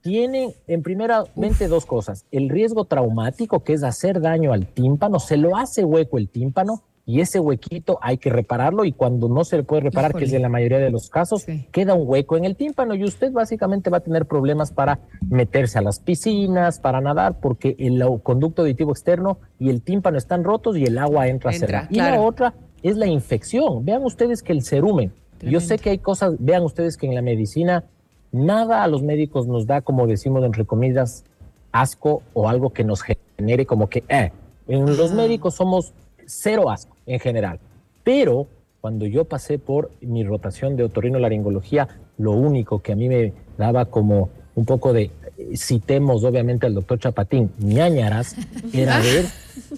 tiene 0.00 0.54
en 0.68 0.82
primeramente 0.82 1.66
dos 1.66 1.84
cosas. 1.84 2.24
El 2.30 2.48
riesgo 2.48 2.84
traumático, 2.84 3.64
que 3.64 3.72
es 3.72 3.82
hacer 3.82 4.20
daño 4.20 4.52
al 4.52 4.66
tímpano, 4.66 5.18
se 5.18 5.36
lo 5.36 5.56
hace 5.56 5.84
hueco 5.84 6.18
el 6.18 6.28
tímpano 6.28 6.82
y 7.08 7.22
ese 7.22 7.40
huequito 7.40 7.98
hay 8.02 8.18
que 8.18 8.28
repararlo 8.28 8.84
y 8.84 8.92
cuando 8.92 9.30
no 9.30 9.42
se 9.42 9.56
le 9.56 9.62
puede 9.62 9.80
reparar, 9.80 10.14
que 10.14 10.26
es 10.26 10.32
en 10.34 10.42
la 10.42 10.50
mayoría 10.50 10.78
de 10.78 10.90
los 10.90 11.08
casos, 11.08 11.46
queda 11.72 11.94
un 11.94 12.06
hueco 12.06 12.36
en 12.36 12.44
el 12.44 12.54
tímpano 12.54 12.94
y 12.94 13.02
usted 13.02 13.32
básicamente 13.32 13.88
va 13.88 13.96
a 13.96 14.00
tener 14.00 14.26
problemas 14.26 14.72
para 14.72 14.98
meterse 15.30 15.78
a 15.78 15.82
las 15.82 16.00
piscinas, 16.00 16.78
para 16.78 17.00
nadar, 17.00 17.40
porque 17.40 17.74
el 17.78 18.04
conducto 18.22 18.60
auditivo 18.60 18.92
externo 18.92 19.38
y 19.58 19.70
el 19.70 19.80
tímpano 19.80 20.18
están 20.18 20.44
rotos 20.44 20.76
y 20.76 20.84
el 20.84 20.98
agua 20.98 21.28
entra, 21.28 21.50
a 21.50 21.54
cerrar. 21.54 21.86
Y 21.88 21.96
la 21.96 22.20
otra 22.20 22.52
es 22.82 22.98
la 22.98 23.06
infección. 23.06 23.86
Vean 23.86 24.04
ustedes 24.04 24.42
que 24.42 24.52
el 24.52 24.62
cerumen, 24.62 25.10
yo 25.40 25.60
sé 25.60 25.78
que 25.78 25.88
hay 25.88 25.98
cosas, 25.98 26.34
vean 26.38 26.62
ustedes 26.62 26.98
que 26.98 27.06
en 27.06 27.14
la 27.14 27.22
medicina 27.22 27.84
Nada 28.30 28.82
a 28.82 28.88
los 28.88 29.02
médicos 29.02 29.46
nos 29.46 29.66
da, 29.66 29.80
como 29.80 30.06
decimos 30.06 30.44
entre 30.44 30.66
comillas, 30.66 31.24
asco 31.72 32.22
o 32.34 32.48
algo 32.48 32.72
que 32.72 32.84
nos 32.84 33.02
genere 33.02 33.64
como 33.64 33.88
que, 33.88 34.04
eh, 34.08 34.32
en 34.66 34.84
los 34.96 35.12
médicos 35.12 35.54
somos 35.54 35.94
cero 36.26 36.68
asco 36.70 36.97
en 37.08 37.18
general. 37.18 37.58
Pero 38.04 38.46
cuando 38.80 39.06
yo 39.06 39.24
pasé 39.24 39.58
por 39.58 39.90
mi 40.00 40.22
rotación 40.22 40.76
de 40.76 40.84
otorrinolaringología, 40.84 41.88
lo 42.16 42.32
único 42.32 42.80
que 42.80 42.92
a 42.92 42.96
mí 42.96 43.08
me 43.08 43.32
daba 43.56 43.86
como 43.86 44.30
un 44.54 44.64
poco 44.64 44.92
de, 44.92 45.10
citemos 45.56 46.24
obviamente 46.24 46.66
al 46.66 46.74
doctor 46.74 46.98
Chapatín, 46.98 47.52
ñañaras, 47.58 48.36
era 48.72 48.98
ver 49.00 49.24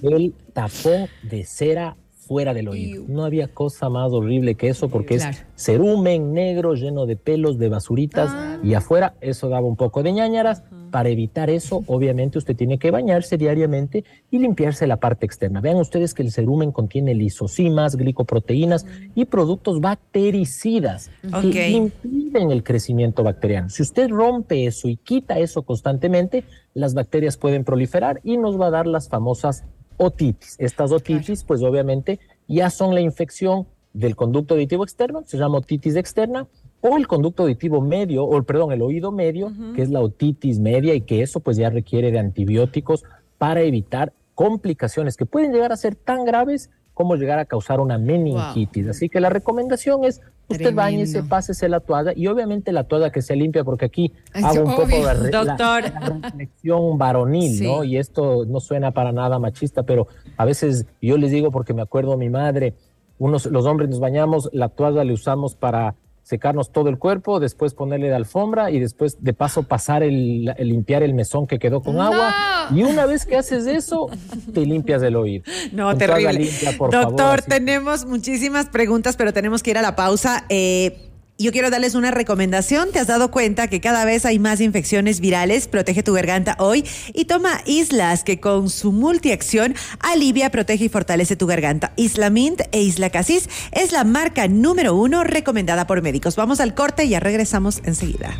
el 0.02 0.34
tapón 0.52 1.06
de 1.22 1.44
cera 1.44 1.96
fuera 2.30 2.54
del 2.54 2.68
oído. 2.68 3.06
No 3.08 3.24
había 3.24 3.48
cosa 3.48 3.88
más 3.88 4.12
horrible 4.12 4.54
que 4.54 4.68
eso 4.68 4.88
porque 4.88 5.16
es 5.16 5.26
cerumen 5.56 6.32
negro 6.32 6.74
lleno 6.74 7.04
de 7.04 7.16
pelos, 7.16 7.58
de 7.58 7.68
basuritas 7.68 8.30
ah. 8.32 8.56
y 8.62 8.74
afuera 8.74 9.14
eso 9.20 9.48
daba 9.48 9.66
un 9.66 9.74
poco 9.74 10.04
de 10.04 10.12
ñañaras. 10.12 10.62
Para 10.92 11.08
evitar 11.08 11.50
eso, 11.50 11.82
obviamente 11.88 12.38
usted 12.38 12.54
tiene 12.54 12.78
que 12.78 12.92
bañarse 12.92 13.36
diariamente 13.36 14.04
y 14.30 14.38
limpiarse 14.38 14.86
la 14.86 14.98
parte 14.98 15.26
externa. 15.26 15.60
Vean 15.60 15.78
ustedes 15.78 16.14
que 16.14 16.22
el 16.22 16.30
cerumen 16.30 16.70
contiene 16.70 17.16
lisosimas, 17.16 17.96
glicoproteínas 17.96 18.86
y 19.16 19.24
productos 19.24 19.80
bactericidas 19.80 21.10
que 21.50 21.70
impiden 21.70 22.52
el 22.52 22.62
crecimiento 22.62 23.24
bacteriano. 23.24 23.70
Si 23.70 23.82
usted 23.82 24.08
rompe 24.08 24.66
eso 24.66 24.86
y 24.86 24.96
quita 24.96 25.40
eso 25.40 25.62
constantemente, 25.62 26.44
las 26.74 26.94
bacterias 26.94 27.36
pueden 27.36 27.64
proliferar 27.64 28.20
y 28.22 28.36
nos 28.36 28.60
va 28.60 28.68
a 28.68 28.70
dar 28.70 28.86
las 28.86 29.08
famosas 29.08 29.64
otitis. 30.00 30.56
Estas 30.58 30.92
otitis, 30.92 31.44
pues 31.44 31.62
obviamente 31.62 32.18
ya 32.48 32.70
son 32.70 32.94
la 32.94 33.02
infección 33.02 33.66
del 33.92 34.16
conducto 34.16 34.54
auditivo 34.54 34.82
externo, 34.82 35.22
se 35.26 35.36
llama 35.36 35.58
otitis 35.58 35.94
externa, 35.94 36.46
o 36.80 36.96
el 36.96 37.06
conducto 37.06 37.42
auditivo 37.42 37.82
medio, 37.82 38.24
o 38.24 38.42
perdón, 38.42 38.72
el 38.72 38.80
oído 38.80 39.12
medio, 39.12 39.52
que 39.74 39.82
es 39.82 39.90
la 39.90 40.00
otitis 40.00 40.58
media 40.58 40.94
y 40.94 41.02
que 41.02 41.20
eso 41.20 41.40
pues 41.40 41.58
ya 41.58 41.68
requiere 41.68 42.10
de 42.10 42.18
antibióticos 42.18 43.04
para 43.36 43.60
evitar 43.60 44.14
complicaciones 44.34 45.18
que 45.18 45.26
pueden 45.26 45.52
llegar 45.52 45.70
a 45.70 45.76
ser 45.76 45.96
tan 45.96 46.24
graves 46.24 46.70
como 47.00 47.16
llegar 47.16 47.38
a 47.38 47.46
causar 47.46 47.80
una 47.80 47.96
meningitis. 47.96 48.88
Así 48.88 49.08
que 49.08 49.20
la 49.20 49.30
recomendación 49.30 50.04
es 50.04 50.20
usted 50.48 50.74
bañese, 50.74 51.22
pásese 51.22 51.66
la 51.66 51.80
toalla 51.80 52.12
y 52.14 52.26
obviamente 52.26 52.72
la 52.72 52.84
toalla 52.84 53.10
que 53.10 53.22
se 53.22 53.36
limpia 53.36 53.64
porque 53.64 53.86
aquí 53.86 54.12
hago 54.34 54.64
un 54.64 54.76
poco 54.76 54.86
de 54.86 55.30
Doctor. 55.30 55.84
reflexión 56.22 56.98
varonil, 56.98 57.64
¿no? 57.64 57.84
Y 57.84 57.96
esto 57.96 58.44
no 58.44 58.60
suena 58.60 58.90
para 58.90 59.12
nada 59.12 59.38
machista, 59.38 59.82
pero 59.82 60.08
a 60.36 60.44
veces 60.44 60.84
yo 61.00 61.16
les 61.16 61.30
digo 61.30 61.50
porque 61.50 61.72
me 61.72 61.80
acuerdo 61.80 62.12
a 62.12 62.18
mi 62.18 62.28
madre, 62.28 62.74
unos, 63.18 63.46
los 63.46 63.64
hombres 63.64 63.88
nos 63.88 63.98
bañamos, 63.98 64.50
la 64.52 64.68
toalla 64.68 65.02
le 65.02 65.14
usamos 65.14 65.54
para 65.54 65.94
secarnos 66.30 66.70
todo 66.70 66.88
el 66.88 66.96
cuerpo, 66.96 67.40
después 67.40 67.74
ponerle 67.74 68.06
de 68.06 68.14
alfombra 68.14 68.70
y 68.70 68.78
después 68.78 69.16
de 69.20 69.32
paso 69.32 69.64
pasar 69.64 70.04
el, 70.04 70.54
limpiar 70.60 71.02
el 71.02 71.12
mesón 71.12 71.48
que 71.48 71.58
quedó 71.58 71.82
con 71.82 72.00
agua. 72.00 72.68
Y 72.72 72.84
una 72.84 73.04
vez 73.04 73.26
que 73.26 73.36
haces 73.36 73.66
eso, 73.66 74.08
te 74.54 74.64
limpias 74.64 75.02
el 75.02 75.16
oído. 75.16 75.42
No, 75.72 75.96
terrible. 75.96 76.48
Doctor, 76.92 77.42
tenemos 77.42 78.06
muchísimas 78.06 78.66
preguntas, 78.66 79.16
pero 79.16 79.32
tenemos 79.32 79.64
que 79.64 79.72
ir 79.72 79.78
a 79.78 79.82
la 79.82 79.96
pausa. 79.96 80.44
Eh, 80.48 81.09
yo 81.44 81.52
quiero 81.52 81.70
darles 81.70 81.94
una 81.94 82.10
recomendación. 82.10 82.92
Te 82.92 82.98
has 82.98 83.06
dado 83.06 83.30
cuenta 83.30 83.68
que 83.68 83.80
cada 83.80 84.04
vez 84.04 84.24
hay 84.26 84.38
más 84.38 84.60
infecciones 84.60 85.20
virales. 85.20 85.68
Protege 85.68 86.02
tu 86.02 86.12
garganta 86.12 86.56
hoy 86.58 86.84
y 87.14 87.24
toma 87.24 87.62
Islas, 87.66 88.24
que 88.24 88.40
con 88.40 88.70
su 88.70 88.92
multiacción 88.92 89.74
alivia, 90.00 90.50
protege 90.50 90.84
y 90.84 90.88
fortalece 90.88 91.36
tu 91.36 91.46
garganta. 91.46 91.92
Isla 91.96 92.30
Mint 92.30 92.62
e 92.72 92.82
Isla 92.82 93.10
Casis 93.10 93.48
es 93.72 93.92
la 93.92 94.04
marca 94.04 94.48
número 94.48 94.94
uno 94.94 95.24
recomendada 95.24 95.86
por 95.86 96.02
médicos. 96.02 96.36
Vamos 96.36 96.60
al 96.60 96.74
corte 96.74 97.04
y 97.04 97.10
ya 97.10 97.20
regresamos 97.20 97.80
enseguida. 97.84 98.36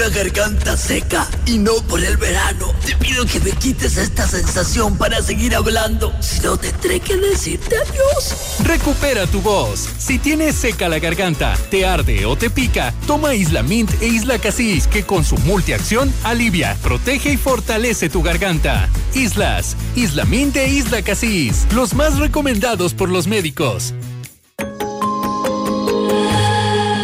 Una 0.00 0.08
garganta 0.08 0.78
seca 0.78 1.28
y 1.44 1.58
no 1.58 1.74
por 1.86 2.02
el 2.02 2.16
verano. 2.16 2.72
Te 2.86 2.96
pido 2.96 3.26
que 3.26 3.38
me 3.38 3.50
quites 3.50 3.98
esta 3.98 4.26
sensación 4.26 4.96
para 4.96 5.20
seguir 5.20 5.54
hablando. 5.54 6.10
Si 6.22 6.40
no, 6.40 6.56
tendré 6.56 7.00
que 7.00 7.18
decirte 7.18 7.76
adiós. 7.76 8.56
Recupera 8.64 9.26
tu 9.26 9.42
voz. 9.42 9.90
Si 9.98 10.18
tienes 10.18 10.54
seca 10.54 10.88
la 10.88 11.00
garganta, 11.00 11.54
te 11.70 11.84
arde 11.84 12.24
o 12.24 12.34
te 12.34 12.48
pica, 12.48 12.94
toma 13.06 13.34
Isla 13.34 13.62
Mint 13.62 13.90
e 14.00 14.06
Isla 14.06 14.38
Casis, 14.38 14.86
que 14.86 15.04
con 15.04 15.22
su 15.22 15.36
multiacción 15.36 16.10
alivia, 16.24 16.78
protege 16.82 17.34
y 17.34 17.36
fortalece 17.36 18.08
tu 18.08 18.22
garganta. 18.22 18.88
Islas, 19.12 19.76
Isla 19.96 20.24
Mint 20.24 20.56
e 20.56 20.66
Isla 20.66 21.02
Casis, 21.02 21.66
los 21.74 21.92
más 21.92 22.18
recomendados 22.18 22.94
por 22.94 23.10
los 23.10 23.26
médicos. 23.26 23.92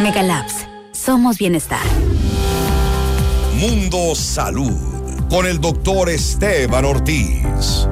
Megalabs. 0.01 0.65
Somos 0.93 1.37
bienestar. 1.37 1.85
Mundo 3.59 4.13
Salud 4.13 4.77
con 5.31 5.47
el 5.47 5.59
doctor 5.59 6.09
Esteban 6.09 6.85
Ortiz. 6.85 7.87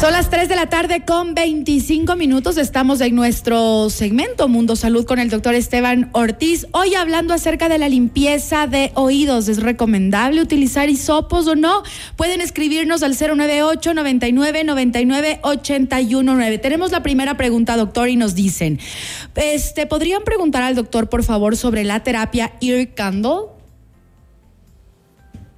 Son 0.00 0.12
las 0.12 0.30
3 0.30 0.48
de 0.48 0.54
la 0.54 0.68
tarde 0.68 1.04
con 1.04 1.34
25 1.34 2.14
minutos. 2.14 2.56
Estamos 2.56 3.00
en 3.00 3.16
nuestro 3.16 3.90
segmento 3.90 4.46
Mundo 4.46 4.76
Salud 4.76 5.04
con 5.06 5.18
el 5.18 5.28
doctor 5.28 5.56
Esteban 5.56 6.08
Ortiz. 6.12 6.68
Hoy 6.70 6.94
hablando 6.94 7.34
acerca 7.34 7.68
de 7.68 7.78
la 7.78 7.88
limpieza 7.88 8.68
de 8.68 8.92
oídos. 8.94 9.48
¿Es 9.48 9.60
recomendable 9.60 10.40
utilizar 10.40 10.88
hisopos 10.88 11.48
o 11.48 11.56
no? 11.56 11.82
Pueden 12.14 12.40
escribirnos 12.40 13.02
al 13.02 13.16
098 13.18 13.92
99 13.92 14.62
99 14.62 15.40
819. 15.42 16.58
Tenemos 16.58 16.92
la 16.92 17.02
primera 17.02 17.36
pregunta, 17.36 17.76
doctor, 17.76 18.08
y 18.08 18.14
nos 18.14 18.36
dicen, 18.36 18.78
este, 19.34 19.86
¿podrían 19.86 20.22
preguntar 20.22 20.62
al 20.62 20.76
doctor, 20.76 21.08
por 21.08 21.24
favor, 21.24 21.56
sobre 21.56 21.82
la 21.82 22.04
terapia 22.04 22.52
Ear 22.60 22.94
Candle? 22.94 23.55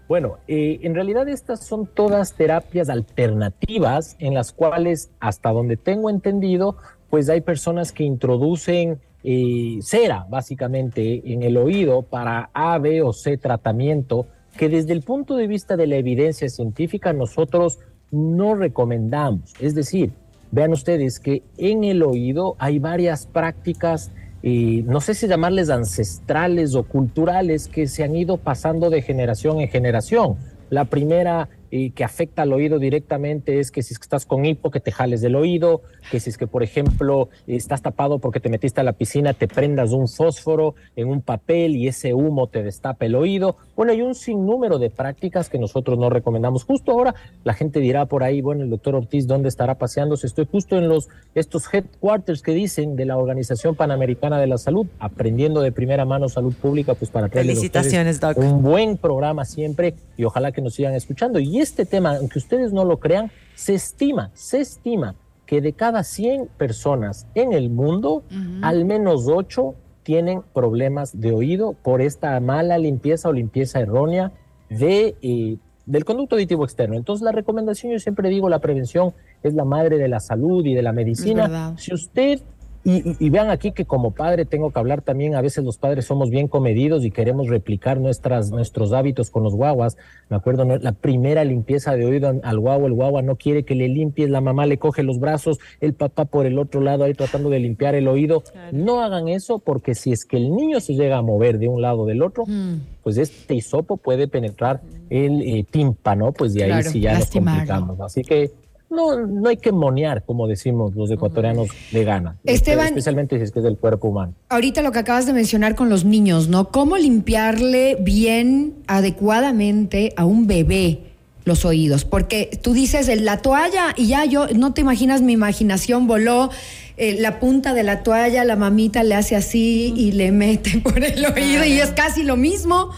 Bueno, 0.09 0.39
eh, 0.49 0.81
en 0.83 0.95
realidad 0.95 1.29
estas 1.29 1.61
son 1.61 1.87
todas 1.87 2.33
terapias 2.33 2.89
alternativas 2.89 4.17
en 4.19 4.33
las 4.33 4.53
cuales, 4.53 5.11
hasta 5.21 5.51
donde 5.51 5.77
tengo 5.77 6.09
entendido, 6.09 6.77
pues 7.11 7.29
hay 7.29 7.43
personas 7.43 7.93
que 7.93 8.05
introducen 8.05 9.01
eh, 9.23 9.79
cera, 9.83 10.27
básicamente, 10.31 11.23
en 11.31 11.43
el 11.43 11.59
oído 11.59 12.03
para 12.03 12.49
A, 12.55 12.79
B 12.79 13.03
o 13.03 13.13
C 13.13 13.37
tratamiento, 13.37 14.27
que 14.57 14.71
desde 14.71 14.95
el 14.95 15.03
punto 15.03 15.37
de 15.37 15.47
vista 15.47 15.77
de 15.77 15.87
la 15.87 15.97
evidencia 15.97 16.49
científica 16.49 17.13
nosotros 17.13 17.79
no 18.11 18.55
recomendamos. 18.55 19.53
Es 19.61 19.75
decir, 19.75 20.13
vean 20.51 20.73
ustedes 20.73 21.21
que 21.21 21.43
en 21.59 21.85
el 21.85 22.03
oído 22.03 22.57
hay 22.59 22.79
varias 22.79 23.27
prácticas 23.27 24.11
y 24.43 24.83
no 24.83 25.01
sé 25.01 25.15
si 25.15 25.27
llamarles 25.27 25.71
ancestrales 25.71 26.75
o 26.75 26.85
culturales 26.85 27.69
que 27.69 27.89
se 27.89 28.05
han 28.05 28.15
ido 28.15 28.37
pasando 28.37 28.91
de 28.91 29.03
generación 29.03 29.61
en 29.61 29.69
generación. 29.69 30.37
La 30.71 30.85
primera 30.85 31.49
y 31.71 31.91
que 31.91 32.05
afecta 32.05 32.43
al 32.43 32.53
oído 32.53 32.79
directamente 32.79 33.59
es 33.59 33.71
que 33.71 33.83
si 33.83 33.95
estás 33.95 34.27
con 34.27 34.45
hipo, 34.45 34.71
que 34.71 34.81
te 34.81 34.93
jales 34.93 35.21
del 35.21 35.37
oído, 35.37 35.83
que 36.11 36.21
si 36.21 36.31
es 36.31 36.39
que, 36.39 36.47
por 36.47 36.63
ejemplo, 36.63 37.29
estás 37.47 37.83
tapado 37.83 38.19
porque 38.19 38.41
te 38.41 38.49
metiste 38.49 38.81
a 38.81 38.85
la 38.85 38.93
piscina, 38.93 39.35
te 39.35 39.49
prendas 39.49 39.93
un 39.93 40.09
fósforo 40.09 40.75
en 40.97 41.09
un 41.09 41.21
papel 41.21 41.77
y 41.77 41.89
ese 41.89 42.15
humo 42.15 42.47
te 42.47 42.63
destapa 42.63 43.07
el 43.07 43.15
oído. 43.15 43.57
Bueno, 43.79 43.93
hay 43.93 44.03
un 44.03 44.17
sinnúmero 44.17 44.81
de 44.81 44.91
prácticas 44.91 45.49
que 45.49 45.57
nosotros 45.57 45.97
no 45.97 46.11
recomendamos. 46.11 46.65
Justo 46.65 46.91
ahora 46.91 47.15
la 47.45 47.55
gente 47.55 47.79
dirá 47.79 48.07
por 48.07 48.25
ahí, 48.25 48.41
bueno, 48.41 48.65
el 48.65 48.71
doctor 48.71 48.97
Ortiz, 48.97 49.29
¿dónde 49.29 49.49
estará 49.49 49.77
paseándose? 49.77 50.27
Estoy 50.27 50.49
justo 50.51 50.77
en 50.77 50.89
los, 50.89 51.09
estos 51.37 51.73
headquarters 51.73 52.43
que 52.43 52.51
dicen 52.51 52.97
de 52.97 53.05
la 53.05 53.17
Organización 53.17 53.77
Panamericana 53.77 54.41
de 54.41 54.49
la 54.49 54.59
Salud, 54.59 54.89
aprendiendo 54.99 55.61
de 55.61 55.71
primera 55.71 56.05
mano 56.05 56.29
salud 56.29 56.55
pública, 56.55 56.95
pues 56.95 57.13
para 57.13 57.29
traerles 57.29 57.55
Felicitaciones, 57.59 58.19
Doc. 58.19 58.37
un 58.39 58.65
buen 58.65 58.97
programa 58.97 59.45
siempre 59.45 59.95
y 60.17 60.25
ojalá 60.25 60.51
que 60.51 60.61
nos 60.61 60.75
sigan 60.75 60.95
escuchando. 60.95 61.39
Y 61.39 61.61
este 61.61 61.87
tema, 61.87 62.17
aunque 62.17 62.41
ustedes 62.41 62.73
no 62.73 62.85
lo 62.85 62.99
crean, 62.99 63.31
se 63.55 63.75
estima, 63.75 64.33
se 64.35 64.59
estima 64.59 65.15
que 65.47 65.61
de 65.61 65.73
cada 65.73 66.03
100 66.03 66.49
personas 66.59 67.29
en 67.37 67.53
el 67.53 67.71
mundo, 67.71 68.25
al 68.61 68.85
menos 68.85 69.29
8 69.29 69.73
tienen 70.09 70.41
problemas 70.55 71.21
de 71.21 71.33
oído 71.33 71.75
por 71.75 72.01
esta 72.01 72.41
mala 72.41 72.79
limpieza 72.79 73.29
o 73.29 73.33
limpieza 73.35 73.79
errónea 73.79 74.33
de, 74.71 75.17
eh, 75.21 75.59
del 75.85 76.07
conducto 76.07 76.37
auditivo 76.37 76.65
externo. 76.65 76.97
Entonces, 76.97 77.23
la 77.23 77.31
recomendación, 77.31 77.93
yo 77.93 77.99
siempre 77.99 78.31
digo, 78.31 78.49
la 78.49 78.59
prevención 78.59 79.13
es 79.43 79.53
la 79.53 79.67
madre 79.67 79.99
de 79.99 80.09
la 80.09 80.19
salud 80.21 80.65
y 80.65 80.73
de 80.73 80.81
la 80.81 80.95
medicina. 80.95 81.75
Si 81.77 81.93
usted 81.93 82.41
y, 82.89 83.31
vean 83.31 83.51
aquí 83.51 83.73
que 83.73 83.85
como 83.85 84.13
padre 84.13 84.47
tengo 84.47 84.71
que 84.71 84.79
hablar 84.79 85.03
también, 85.03 85.35
a 85.35 85.43
veces 85.43 85.63
los 85.63 85.77
padres 85.77 86.07
somos 86.07 86.31
bien 86.31 86.49
comedidos 86.49 87.05
y 87.05 87.11
queremos 87.11 87.49
replicar 87.49 88.01
nuestras, 88.01 88.51
nuestros 88.51 88.93
hábitos 88.93 89.31
con 89.31 89.43
los 89.43 89.55
guaguas. 89.55 89.99
Me 90.31 90.37
acuerdo, 90.37 90.65
la 90.65 90.93
primera 90.93 91.45
limpieza 91.45 91.95
de 91.97 92.07
oído 92.07 92.41
al 92.43 92.59
guagua, 92.59 92.87
el 92.87 92.95
guagua 92.95 93.23
no 93.23 93.37
quiere 93.37 93.65
que 93.65 93.75
le 93.75 93.89
limpies, 93.89 94.31
la 94.31 94.41
mamá 94.41 94.65
le 94.65 94.79
coge 94.79 95.03
los 95.03 95.21
brazos, 95.21 95.59
el 95.81 95.93
papá 95.93 96.25
por 96.25 96.47
el 96.47 96.59
otro 96.59 96.81
lado 96.81 97.05
ahí 97.05 97.15
tratando 97.15 97.51
de 97.51 97.61
limpiar 97.61 97.95
el 97.95 98.09
oído. 98.09 98.43
No 98.73 99.03
hagan 99.03 99.29
eso 99.29 99.59
porque 99.59 99.95
si 99.95 100.13
es 100.13 100.25
que 100.25 100.39
el 100.39 100.55
niño 100.55 100.81
se 100.81 100.95
llega 100.95 101.19
a 101.19 101.23
mover 101.23 101.59
de 101.59 101.69
un 101.69 101.83
lado 101.83 102.01
o 102.01 102.07
del 102.07 102.23
otro, 102.23 102.45
mm. 102.47 102.81
pues 103.03 103.19
este 103.19 103.55
hisopo 103.55 103.99
puede 103.99 104.29
penetrar 104.29 104.81
el 105.11 105.43
eh, 105.43 105.67
tímpano, 105.71 106.33
pues 106.33 106.55
de 106.55 106.65
ahí 106.65 106.83
sí 106.85 107.01
ya 107.01 107.19
nos 107.19 107.31
complicamos. 107.31 108.01
Así 108.01 108.23
que 108.23 108.51
no, 108.91 109.27
no 109.27 109.49
hay 109.49 109.57
que 109.57 109.73
monear, 109.73 110.25
como 110.25 110.47
decimos 110.47 110.95
los 110.95 111.11
ecuatorianos 111.11 111.69
de 111.93 112.05
gana. 112.05 112.37
Esteban, 112.45 112.89
especialmente 112.89 113.37
si 113.37 113.45
es 113.45 113.53
que 113.53 113.59
es 113.59 113.65
del 113.65 113.77
cuerpo 113.77 114.09
humano. 114.09 114.35
Ahorita 114.49 114.83
lo 114.83 114.93
que 114.93 115.01
acabas 115.01 115.27
de 115.27 115.33
mencionar 115.33 115.75
con 115.75 115.89
los 115.89 116.05
niños, 116.05 116.49
¿no? 116.49 116.71
¿Cómo 116.71 116.97
limpiarle 116.97 117.97
bien, 118.01 118.75
adecuadamente 118.87 120.13
a 120.17 120.25
un 120.25 120.47
bebé 120.47 121.01
los 121.45 121.65
oídos? 121.65 122.05
Porque 122.05 122.59
tú 122.63 122.73
dices 122.73 123.09
la 123.21 123.39
toalla 123.39 123.95
y 123.97 124.09
ya 124.09 124.25
yo, 124.25 124.47
no 124.49 124.73
te 124.73 124.81
imaginas, 124.81 125.21
mi 125.21 125.33
imaginación 125.33 126.07
voló. 126.07 126.51
Eh, 126.97 127.17
la 127.21 127.39
punta 127.39 127.75
de 127.75 127.85
la 127.85 128.03
toalla, 128.03 128.45
la 128.45 128.57
mamita 128.57 129.05
le 129.05 129.15
hace 129.15 129.37
así 129.37 129.95
y 129.97 130.13
le 130.13 130.33
mete 130.33 130.79
por 130.83 131.05
el 131.05 131.25
oído 131.27 131.65
y 131.65 131.79
es 131.79 131.91
casi 131.91 132.25
lo 132.25 132.37
mismo 132.37 132.91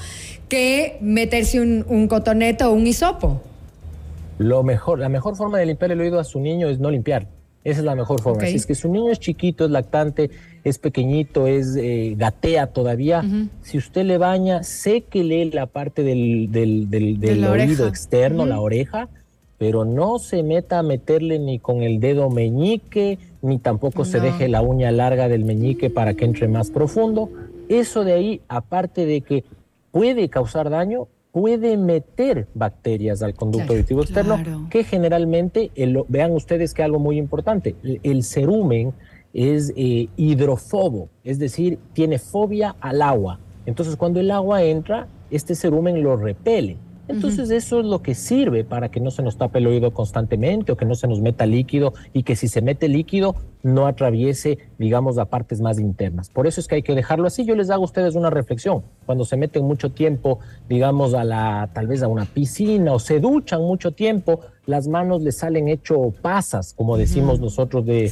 que 0.49 0.97
meterse 1.01 1.61
un, 1.61 1.85
un 1.89 2.09
cotonete 2.09 2.65
o 2.65 2.73
un 2.73 2.87
hisopo. 2.87 3.43
Lo 4.41 4.63
mejor, 4.63 4.99
la 5.01 5.11
mejor 5.11 5.37
forma 5.37 5.59
de 5.59 5.67
limpiar 5.67 5.93
el 5.93 6.01
oído 6.01 6.19
a 6.19 6.25
su 6.25 6.41
niño 6.41 6.71
es 6.71 6.81
no 6.81 6.91
limpiar. 6.91 7.29
Esa 7.63 7.81
es 7.81 7.85
la 7.85 7.95
mejor 7.95 8.23
forma. 8.23 8.41
Si 8.47 8.57
es 8.57 8.65
que 8.65 8.75
su 8.75 8.91
niño 8.91 9.13
es 9.13 9.19
chiquito, 9.19 9.67
es 9.67 9.71
lactante, 9.71 10.31
es 10.65 10.79
pequeñito, 10.79 11.47
es 11.47 11.77
eh, 11.77 12.15
gatea 12.17 12.69
todavía, 12.69 13.23
si 13.61 13.77
usted 13.77 14.07
le 14.07 14.17
baña, 14.17 14.63
séquele 14.63 15.45
la 15.45 15.67
parte 15.67 16.03
del, 16.03 16.51
del, 16.51 16.89
del, 16.89 17.45
oído 17.45 17.87
externo, 17.87 18.47
la 18.47 18.63
oreja, 18.63 19.11
pero 19.59 19.85
no 19.85 20.19
se 20.19 20.43
meta 20.43 20.79
a 20.79 20.83
meterle 20.83 21.39
ni 21.39 21.59
con 21.59 21.83
el 21.83 22.01
dedo 22.01 22.31
meñique, 22.31 23.19
ni 23.43 23.59
tampoco 23.59 24.07
se 24.07 24.21
deje 24.21 24.49
la 24.49 24.63
uña 24.63 24.91
larga 24.91 25.29
del 25.29 25.45
meñique 25.45 25.91
para 25.91 26.15
que 26.15 26.25
entre 26.25 26.49
más 26.49 26.71
profundo. 26.71 27.29
Eso 27.69 28.05
de 28.05 28.15
ahí, 28.15 28.41
aparte 28.49 29.05
de 29.05 29.21
que 29.21 29.45
puede 29.93 30.31
causar 30.31 30.71
daño, 30.71 31.09
puede 31.33 31.77
meter 31.77 32.49
bacterias 32.55 33.23
al 33.23 33.35
conducto 33.35 33.73
auditivo 33.73 34.03
externo, 34.03 34.69
que 34.71 34.85
generalmente, 34.85 35.71
vean 36.09 36.33
ustedes 36.33 36.75
que 36.75 36.83
algo 36.83 36.99
muy 36.99 37.19
importante, 37.19 37.77
el, 38.03 38.25
cerumen 38.25 38.93
es 39.33 39.73
eh, 39.77 40.09
hidrofobo, 40.17 41.09
es 41.23 41.39
decir, 41.39 41.79
tiene 41.93 42.19
fobia 42.19 42.75
al 42.81 43.03
agua. 43.03 43.39
Entonces, 43.67 43.97
cuando 43.97 44.21
el 44.21 44.31
agua 44.31 44.63
entra, 44.63 45.07
este 45.31 45.55
cerumen 45.55 46.03
lo 46.03 46.17
repele. 46.17 46.77
Entonces 47.11 47.51
eso 47.51 47.81
es 47.81 47.87
lo 47.87 48.03
que 48.03 48.15
sirve 48.15 48.65
para 48.65 48.91
que 48.91 49.01
no 49.01 49.11
se 49.11 49.23
nos 49.23 49.37
tape 49.37 49.59
el 49.59 49.67
oído 49.67 49.93
constantemente 49.93 50.73
o 50.73 50.77
que 50.77 50.85
no 50.85 50.95
se 50.95 51.09
nos 51.09 51.21
meta 51.21 51.45
líquido 51.47 51.93
y 52.13 52.23
que 52.23 52.37
si 52.37 52.49
se 52.49 52.63
mete 52.63 52.89
líquido 52.89 53.35
no 53.63 53.87
atraviese, 53.87 54.59
digamos, 54.79 55.19
a 55.19 55.27
partes 55.27 55.61
más 55.61 55.79
internas. 55.79 56.31
Por 56.31 56.47
eso 56.47 56.61
es 56.61 56.69
que 56.69 56.77
hay 56.77 56.83
que 56.83 56.95
dejarlo 56.95 57.27
así. 57.27 57.45
Yo 57.45 57.55
les 57.57 57.71
hago 57.71 57.83
a 57.83 57.85
ustedes 57.85 58.15
una 58.15 58.31
reflexión. 58.31 58.83
Cuando 59.07 59.25
se 59.25 59.37
meten 59.37 59.65
mucho 59.65 59.91
tiempo, 59.91 60.39
digamos, 60.69 61.15
a 61.15 61.25
la, 61.25 61.69
tal 61.75 61.87
vez 61.87 62.03
a 62.03 62.09
una 62.09 62.25
piscina 62.25 62.93
o 62.93 62.99
se 62.99 63.21
duchan 63.21 63.61
mucho 63.61 63.93
tiempo, 63.93 64.41
las 64.67 64.89
manos 64.89 65.23
les 65.23 65.37
salen 65.39 65.69
hecho 65.69 66.13
pasas, 66.23 66.73
como 66.73 66.97
decimos 66.97 67.41
nosotros 67.41 67.85
de, 67.85 68.11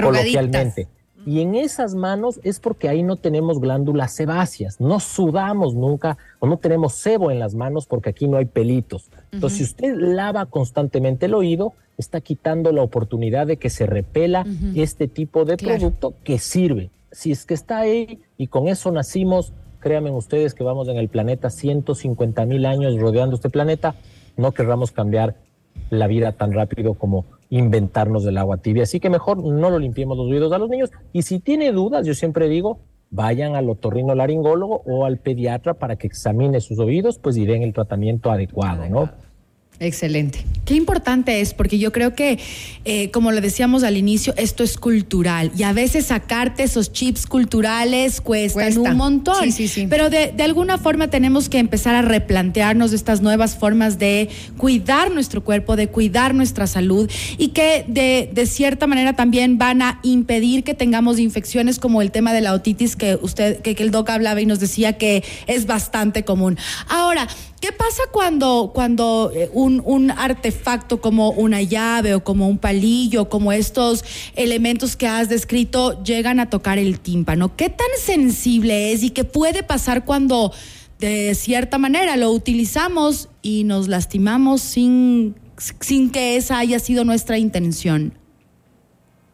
coloquialmente. 0.00 0.88
Y 1.24 1.40
en 1.40 1.54
esas 1.54 1.94
manos 1.94 2.40
es 2.42 2.58
porque 2.58 2.88
ahí 2.88 3.02
no 3.02 3.16
tenemos 3.16 3.60
glándulas 3.60 4.12
sebáceas, 4.12 4.80
no 4.80 5.00
sudamos 5.00 5.74
nunca 5.74 6.18
o 6.40 6.46
no 6.46 6.56
tenemos 6.56 6.94
sebo 6.94 7.30
en 7.30 7.38
las 7.38 7.54
manos 7.54 7.86
porque 7.86 8.10
aquí 8.10 8.26
no 8.26 8.36
hay 8.36 8.46
pelitos. 8.46 9.10
Entonces, 9.30 9.58
si 9.58 9.64
usted 9.64 9.94
lava 9.96 10.46
constantemente 10.46 11.26
el 11.26 11.34
oído, 11.34 11.74
está 11.98 12.20
quitando 12.20 12.72
la 12.72 12.82
oportunidad 12.82 13.46
de 13.46 13.56
que 13.56 13.70
se 13.70 13.86
repela 13.86 14.44
este 14.74 15.08
tipo 15.08 15.44
de 15.44 15.56
producto 15.56 16.14
que 16.24 16.38
sirve. 16.38 16.90
Si 17.10 17.30
es 17.30 17.44
que 17.44 17.54
está 17.54 17.78
ahí 17.78 18.20
y 18.38 18.46
con 18.46 18.68
eso 18.68 18.90
nacimos, 18.90 19.52
créanme 19.80 20.10
ustedes 20.10 20.54
que 20.54 20.64
vamos 20.64 20.88
en 20.88 20.96
el 20.96 21.08
planeta 21.08 21.50
150 21.50 22.46
mil 22.46 22.66
años 22.66 22.98
rodeando 22.98 23.36
este 23.36 23.50
planeta, 23.50 23.94
no 24.36 24.52
querramos 24.52 24.92
cambiar 24.92 25.36
la 25.92 26.06
vida 26.06 26.32
tan 26.32 26.52
rápido 26.52 26.94
como 26.94 27.26
inventarnos 27.50 28.24
del 28.24 28.38
agua 28.38 28.56
tibia. 28.56 28.84
Así 28.84 28.98
que 28.98 29.10
mejor 29.10 29.44
no 29.44 29.68
lo 29.68 29.78
limpiemos 29.78 30.16
los 30.16 30.26
oídos 30.26 30.50
a 30.52 30.58
los 30.58 30.70
niños. 30.70 30.90
Y 31.12 31.22
si 31.22 31.38
tiene 31.38 31.70
dudas, 31.70 32.06
yo 32.06 32.14
siempre 32.14 32.48
digo, 32.48 32.80
vayan 33.10 33.56
al 33.56 33.68
otorrino 33.68 34.14
laringólogo 34.14 34.82
o 34.86 35.04
al 35.04 35.18
pediatra 35.18 35.74
para 35.74 35.96
que 35.96 36.06
examine 36.06 36.62
sus 36.62 36.78
oídos, 36.78 37.18
pues 37.18 37.36
y 37.36 37.44
den 37.44 37.62
el 37.62 37.74
tratamiento 37.74 38.30
adecuado, 38.30 38.88
¿no? 38.88 39.10
Excelente. 39.80 40.44
Qué 40.64 40.74
importante 40.74 41.40
es, 41.40 41.54
porque 41.54 41.76
yo 41.76 41.90
creo 41.90 42.14
que, 42.14 42.38
eh, 42.84 43.10
como 43.10 43.32
le 43.32 43.40
decíamos 43.40 43.82
al 43.82 43.96
inicio, 43.96 44.32
esto 44.36 44.62
es 44.62 44.76
cultural 44.76 45.50
y 45.56 45.64
a 45.64 45.72
veces 45.72 46.06
sacarte 46.06 46.62
esos 46.62 46.92
chips 46.92 47.26
culturales 47.26 48.20
cuesta 48.20 48.68
un 48.80 48.96
montón. 48.96 49.42
Sí, 49.42 49.50
sí, 49.50 49.66
sí. 49.66 49.86
Pero 49.90 50.08
de, 50.08 50.32
alguna 50.40 50.78
forma 50.78 51.10
tenemos 51.10 51.48
que 51.48 51.58
empezar 51.58 51.96
a 51.96 52.02
replantearnos 52.02 52.92
estas 52.92 53.22
nuevas 53.22 53.56
formas 53.56 53.98
de 53.98 54.28
cuidar 54.56 55.10
nuestro 55.10 55.42
cuerpo, 55.42 55.74
de 55.74 55.88
cuidar 55.88 56.32
nuestra 56.32 56.68
salud 56.68 57.10
y 57.36 57.48
que 57.48 57.84
de, 57.88 58.30
de 58.32 58.46
cierta 58.46 58.86
manera 58.86 59.14
también 59.14 59.58
van 59.58 59.82
a 59.82 59.98
impedir 60.04 60.62
que 60.62 60.74
tengamos 60.74 61.18
infecciones 61.18 61.80
como 61.80 62.02
el 62.02 62.12
tema 62.12 62.32
de 62.32 62.40
la 62.40 62.52
otitis 62.52 62.94
que 62.94 63.18
usted, 63.20 63.60
que, 63.62 63.74
que 63.74 63.82
el 63.82 63.90
doc 63.90 64.08
hablaba 64.10 64.40
y 64.40 64.46
nos 64.46 64.60
decía 64.60 64.92
que 64.92 65.24
es 65.48 65.66
bastante 65.66 66.24
común. 66.24 66.56
Ahora, 66.88 67.26
¿Qué 67.62 67.70
pasa 67.70 68.02
cuando, 68.10 68.72
cuando 68.74 69.30
eh, 69.32 69.48
un, 69.52 69.80
un, 69.86 70.10
artefacto 70.10 71.00
como 71.00 71.30
una 71.30 71.62
llave 71.62 72.12
o 72.12 72.24
como 72.24 72.48
un 72.48 72.58
palillo, 72.58 73.28
como 73.28 73.52
estos 73.52 74.04
elementos 74.34 74.96
que 74.96 75.06
has 75.06 75.28
descrito, 75.28 76.02
llegan 76.02 76.40
a 76.40 76.50
tocar 76.50 76.78
el 76.78 76.98
tímpano? 76.98 77.54
¿Qué 77.54 77.68
tan 77.68 77.86
sensible 78.00 78.90
es 78.90 79.04
y 79.04 79.10
qué 79.10 79.22
puede 79.22 79.62
pasar 79.62 80.04
cuando 80.04 80.50
de 80.98 81.36
cierta 81.36 81.78
manera 81.78 82.16
lo 82.16 82.32
utilizamos 82.32 83.28
y 83.42 83.62
nos 83.62 83.86
lastimamos 83.86 84.60
sin, 84.60 85.36
sin 85.56 86.10
que 86.10 86.34
esa 86.34 86.58
haya 86.58 86.80
sido 86.80 87.04
nuestra 87.04 87.38
intención? 87.38 88.14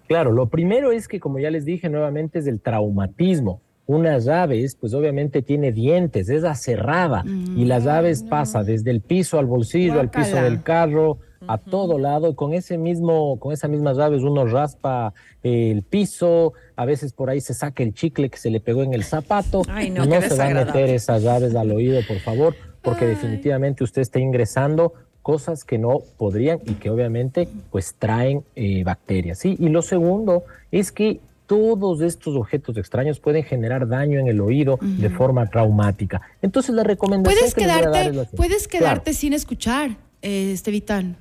Claro, 0.07 0.33
lo 0.33 0.51
primero 0.51 0.93
es 0.93 1.09
que, 1.09 1.19
como 1.19 1.39
ya 1.39 1.51
les 1.51 1.65
dije 1.65 1.89
nuevamente, 1.89 2.41
es 2.41 2.47
el 2.47 2.61
traumatismo 2.61 3.63
unas 3.89 4.29
aves, 4.29 4.77
pues 4.79 4.93
obviamente 4.93 5.41
tiene 5.41 5.73
dientes, 5.73 6.29
es 6.29 6.45
aserrada 6.45 7.25
y 7.25 7.65
las 7.65 7.85
mm, 7.85 7.89
aves 7.89 8.23
pasa 8.23 8.63
desde 8.63 8.91
el 8.91 9.01
piso 9.01 9.39
al 9.39 9.47
bolsillo, 9.47 9.99
al 9.99 10.11
piso 10.11 10.37
del 10.37 10.63
carro, 10.63 11.17
a 11.47 11.57
todo 11.57 11.99
lado, 11.99 12.37
con 12.37 12.53
ese 12.53 12.77
mismo, 12.77 13.39
con 13.41 13.51
esas 13.51 13.71
mismas 13.71 13.99
aves 13.99 14.23
uno 14.23 14.45
raspa 14.45 15.15
el 15.43 15.83
piso, 15.85 16.53
a 16.77 16.85
veces 16.85 17.15
por 17.15 17.31
ahí 17.31 17.41
se 17.41 17.55
saca 17.55 17.83
el 17.83 17.95
chicle 17.95 18.29
que 18.29 18.37
se 18.37 18.51
le 18.51 18.61
pegó 18.61 18.83
en 18.83 18.93
el 18.93 19.05
zapato, 19.05 19.63
no, 19.91 20.21
se 20.21 20.37
va 20.37 20.49
a 20.49 20.51
meter 20.51 20.91
esas 20.91 21.25
aves 21.25 21.55
al 21.55 21.71
oído, 21.71 21.99
por 22.07 22.19
favor, 22.19 22.55
porque 22.83 23.07
definitivamente 23.07 23.85
usted 23.85 24.03
está 24.03 24.21
ingresando 24.21 24.93
cosas 25.23 25.65
que 25.65 25.79
no 25.79 26.01
podrían 26.19 26.61
y 26.67 26.75
que 26.75 26.91
obviamente 26.91 27.49
pues 27.71 27.95
traen 27.99 28.45
eh, 28.55 28.85
bacterias, 28.85 29.39
¿sí? 29.39 29.57
Y 29.59 29.71
lo 29.71 29.81
segundo 29.81 30.45
es 30.71 30.93
que 30.93 31.21
todos 31.49 32.03
estos 32.03 32.37
objetos 32.37 32.77
extraños 32.77 33.19
pueden 33.19 33.43
generar 33.43 33.89
daño 33.89 34.21
en 34.21 34.29
el 34.29 34.41
oído 34.41 34.79
de 34.83 35.09
forma 35.09 35.47
traumática. 35.47 36.21
Entonces 36.43 36.75
la 36.75 36.85
recomendación 36.85 37.41
puedes 37.41 37.55
quedarte, 37.55 38.37
puedes 38.37 38.69
quedarte 38.69 39.15
sin 39.15 39.33
escuchar, 39.33 39.97
eh, 40.23 40.53
Estevitán. 40.53 41.17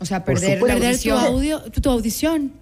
O 0.00 0.04
sea, 0.04 0.24
perder, 0.24 0.60
tu 1.00 1.12
audio, 1.12 1.62
tu 1.62 1.90
audición. 1.90 2.52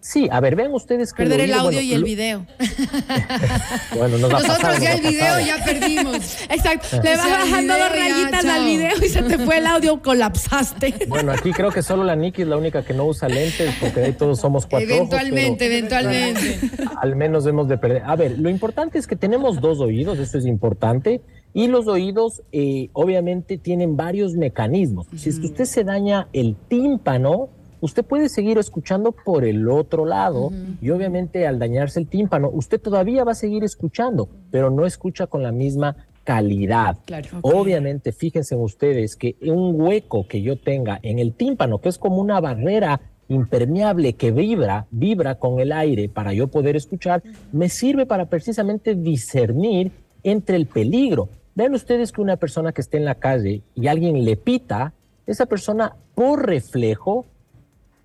Sí, 0.00 0.28
a 0.30 0.40
ver, 0.40 0.56
vean 0.56 0.72
ustedes 0.72 1.12
que. 1.12 1.24
Perder 1.24 1.40
el, 1.40 1.52
audio 1.52 1.80
y 1.80 1.92
el 1.92 2.04
video. 2.04 2.46
bueno, 3.96 4.16
nos 4.16 4.30
Nosotros 4.30 4.80
ya 4.80 4.94
el 4.94 5.02
video 5.02 5.40
ya 5.40 5.62
perdimos. 5.62 6.38
Exacto. 6.48 7.02
Le 7.02 7.16
vas 7.16 7.30
bajando 7.30 7.74
dos 7.74 7.92
rayitas 7.92 8.44
al 8.46 8.64
video 8.64 8.90
y 8.96 9.08
se 9.08 9.22
te 9.22 9.38
fue 9.38 9.58
el 9.58 9.66
audio, 9.66 10.00
colapsaste. 10.00 11.06
Bueno, 11.06 11.32
aquí 11.32 11.52
creo 11.52 11.70
que 11.70 11.82
solo 11.82 12.02
la 12.02 12.16
Nikki 12.16 12.42
es 12.42 12.48
la 12.48 12.56
única 12.56 12.82
que 12.82 12.94
no 12.94 13.04
usa 13.04 13.28
lentes, 13.28 13.74
porque 13.78 14.00
ahí 14.00 14.12
todos 14.12 14.40
somos 14.40 14.66
cuatro. 14.66 14.88
Eventualmente, 14.88 15.66
eventualmente. 15.66 16.58
Al 17.02 17.14
menos 17.14 17.46
hemos 17.46 17.68
de 17.68 17.76
perder. 17.76 18.02
A 18.06 18.16
ver, 18.16 18.38
lo 18.38 18.48
importante 18.48 18.98
es 18.98 19.06
que 19.06 19.16
tenemos 19.16 19.60
dos 19.60 19.80
oídos, 19.80 20.18
eso 20.18 20.38
es 20.38 20.46
importante. 20.46 21.20
Y 21.52 21.66
los 21.66 21.88
oídos, 21.88 22.42
eh, 22.52 22.88
obviamente, 22.94 23.58
tienen 23.58 23.96
varios 23.96 24.34
mecanismos. 24.34 25.08
Si 25.16 25.28
es 25.28 25.40
que 25.40 25.46
usted 25.46 25.64
se 25.64 25.84
daña 25.84 26.28
el 26.32 26.56
tímpano, 26.68 27.50
usted 27.80 28.04
puede 28.04 28.28
seguir 28.28 28.58
escuchando 28.58 29.12
por 29.12 29.44
el 29.44 29.68
otro 29.68 30.04
lado 30.04 30.52
y 30.80 30.90
obviamente 30.90 31.46
al 31.46 31.58
dañarse 31.58 32.00
el 32.00 32.06
tímpano, 32.06 32.50
usted 32.52 32.80
todavía 32.80 33.24
va 33.24 33.32
a 33.32 33.36
seguir 33.36 33.64
escuchando, 33.64 34.28
pero 34.50 34.70
no 34.70 34.86
escucha 34.86 35.26
con 35.26 35.42
la 35.42 35.52
misma 35.52 35.96
calidad. 36.24 36.98
Obviamente, 37.42 38.12
fíjense 38.12 38.54
ustedes 38.54 39.16
que 39.16 39.36
un 39.42 39.80
hueco 39.80 40.26
que 40.28 40.42
yo 40.42 40.56
tenga 40.56 41.00
en 41.02 41.18
el 41.18 41.32
tímpano, 41.32 41.80
que 41.80 41.88
es 41.88 41.98
como 41.98 42.20
una 42.20 42.40
barrera 42.40 43.00
impermeable 43.28 44.14
que 44.14 44.32
vibra, 44.32 44.86
vibra 44.90 45.36
con 45.36 45.60
el 45.60 45.72
aire 45.72 46.08
para 46.08 46.32
yo 46.32 46.48
poder 46.48 46.76
escuchar, 46.76 47.22
me 47.52 47.68
sirve 47.68 48.04
para 48.04 48.26
precisamente 48.26 48.94
discernir 48.94 49.92
entre 50.22 50.56
el 50.56 50.66
peligro. 50.66 51.28
Vean 51.54 51.74
ustedes 51.74 52.12
que 52.12 52.20
una 52.20 52.36
persona 52.36 52.72
que 52.72 52.80
esté 52.80 52.96
en 52.98 53.04
la 53.04 53.14
calle 53.14 53.62
y 53.74 53.86
alguien 53.86 54.24
le 54.24 54.36
pita, 54.36 54.92
esa 55.26 55.46
persona 55.46 55.94
por 56.14 56.46
reflejo 56.46 57.24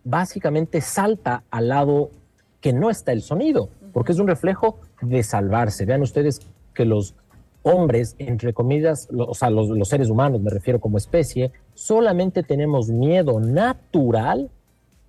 básicamente 0.06 0.80
salta 0.80 1.44
al 1.52 1.68
lado 1.68 2.12
que 2.62 2.72
no 2.72 2.90
está 2.90 3.12
el 3.12 3.22
sonido, 3.22 3.70
porque 3.92 4.14
es 4.14 4.20
un 4.20 4.28
reflejo 4.28 4.80
de 5.02 5.22
salvarse. 5.24 5.86
Vean 5.86 6.02
ustedes 6.02 6.40
que 6.74 6.86
los 6.86 7.16
hombres, 7.64 8.16
entre 8.20 8.54
comillas, 8.54 9.10
o 9.12 9.34
sea, 9.34 9.50
los, 9.50 9.70
los, 9.70 9.90
seres 9.90 10.10
humanos, 10.10 10.40
me 10.40 10.52
refiero 10.52 10.80
como 10.80 10.98
especie, 10.98 11.52
solamente 11.74 12.44
tenemos 12.44 12.90
miedo 12.90 13.40
natural 13.40 14.50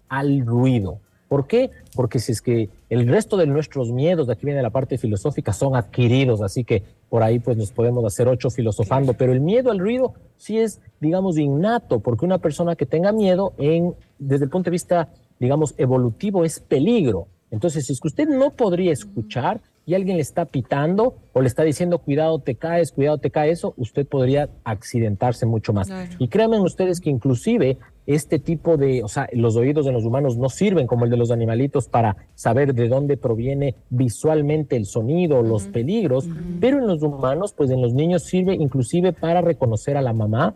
al 0.09 0.45
ruido. 0.45 0.99
¿Por 1.29 1.47
qué? 1.47 1.71
Porque 1.95 2.21
si 2.21 2.33
es 2.33 2.41
que 2.41 2.71
el 2.89 3.09
resto 3.09 3.37
de 3.37 3.47
nuestros 3.47 3.91
miedos, 3.91 4.27
de 4.27 4.35
aquí 4.35 4.47
viene 4.47 4.62
la 4.62 4.71
parte 4.71 4.97
filosófica, 4.97 5.53
son 5.53 5.75
adquiridos, 5.75 6.41
así 6.41 6.62
que 6.65 6.85
por 7.09 7.23
ahí 7.23 7.39
pues 7.39 7.57
nos 7.57 7.73
podemos 7.73 8.05
hacer 8.05 8.29
ocho 8.29 8.51
filosofando, 8.51 9.15
pero 9.15 9.33
el 9.33 9.41
miedo 9.41 9.71
al 9.71 9.79
ruido 9.79 10.15
sí 10.37 10.59
es, 10.59 10.81
digamos, 11.01 11.37
innato, 11.39 12.01
porque 12.01 12.25
una 12.25 12.39
persona 12.39 12.77
que 12.77 12.87
tenga 12.87 13.12
miedo, 13.12 13.55
en, 13.59 13.95
desde 14.19 14.45
el 14.45 14.51
punto 14.51 14.67
de 14.67 14.73
vista, 14.73 15.09
digamos, 15.41 15.75
evolutivo, 15.79 16.45
es 16.45 16.61
peligro. 16.61 17.27
Entonces, 17.51 17.87
si 17.87 17.93
es 17.93 18.01
que 18.01 18.09
usted 18.09 18.29
no 18.29 18.51
podría 18.51 18.93
escuchar 18.93 19.61
y 19.87 19.94
alguien 19.94 20.16
le 20.16 20.22
está 20.22 20.44
pitando 20.44 21.14
o 21.33 21.40
le 21.40 21.46
está 21.46 21.62
diciendo, 21.62 21.99
cuidado, 21.99 22.40
te 22.40 22.57
caes, 22.57 22.90
cuidado, 22.90 23.18
te 23.18 23.31
cae 23.31 23.51
eso, 23.51 23.72
usted 23.77 24.05
podría 24.05 24.51
accidentarse 24.64 25.46
mucho 25.46 25.72
más. 25.72 25.88
Y 26.18 26.27
créanme 26.27 26.61
ustedes 26.61 27.01
que 27.01 27.09
inclusive 27.09 27.79
este 28.07 28.38
tipo 28.38 28.77
de, 28.77 29.05
o 29.05 29.09
sea, 29.09 29.29
los 29.33 29.57
oídos 29.57 29.87
de 29.87 29.92
los 29.92 30.05
humanos 30.05 30.37
no 30.37 30.49
sirven 30.49 30.87
como 30.87 31.05
el 31.05 31.11
de 31.11 31.16
los 31.16 31.31
animalitos 31.31 31.88
para 31.88 32.16
saber 32.35 32.75
de 32.75 32.88
dónde 32.88 33.16
proviene 33.16 33.77
visualmente 33.90 34.77
el 34.77 34.87
sonido, 34.87 35.42
los 35.42 35.64
peligros, 35.66 36.29
pero 36.61 36.79
en 36.79 36.87
los 36.88 37.03
humanos, 37.03 37.55
pues 37.57 37.70
en 37.70 37.81
los 37.81 37.94
niños 37.94 38.25
sirve 38.25 38.55
inclusive 38.55 39.12
para 39.12 39.40
reconocer 39.40 39.96
a 39.96 40.03
la 40.03 40.12
mamá 40.12 40.55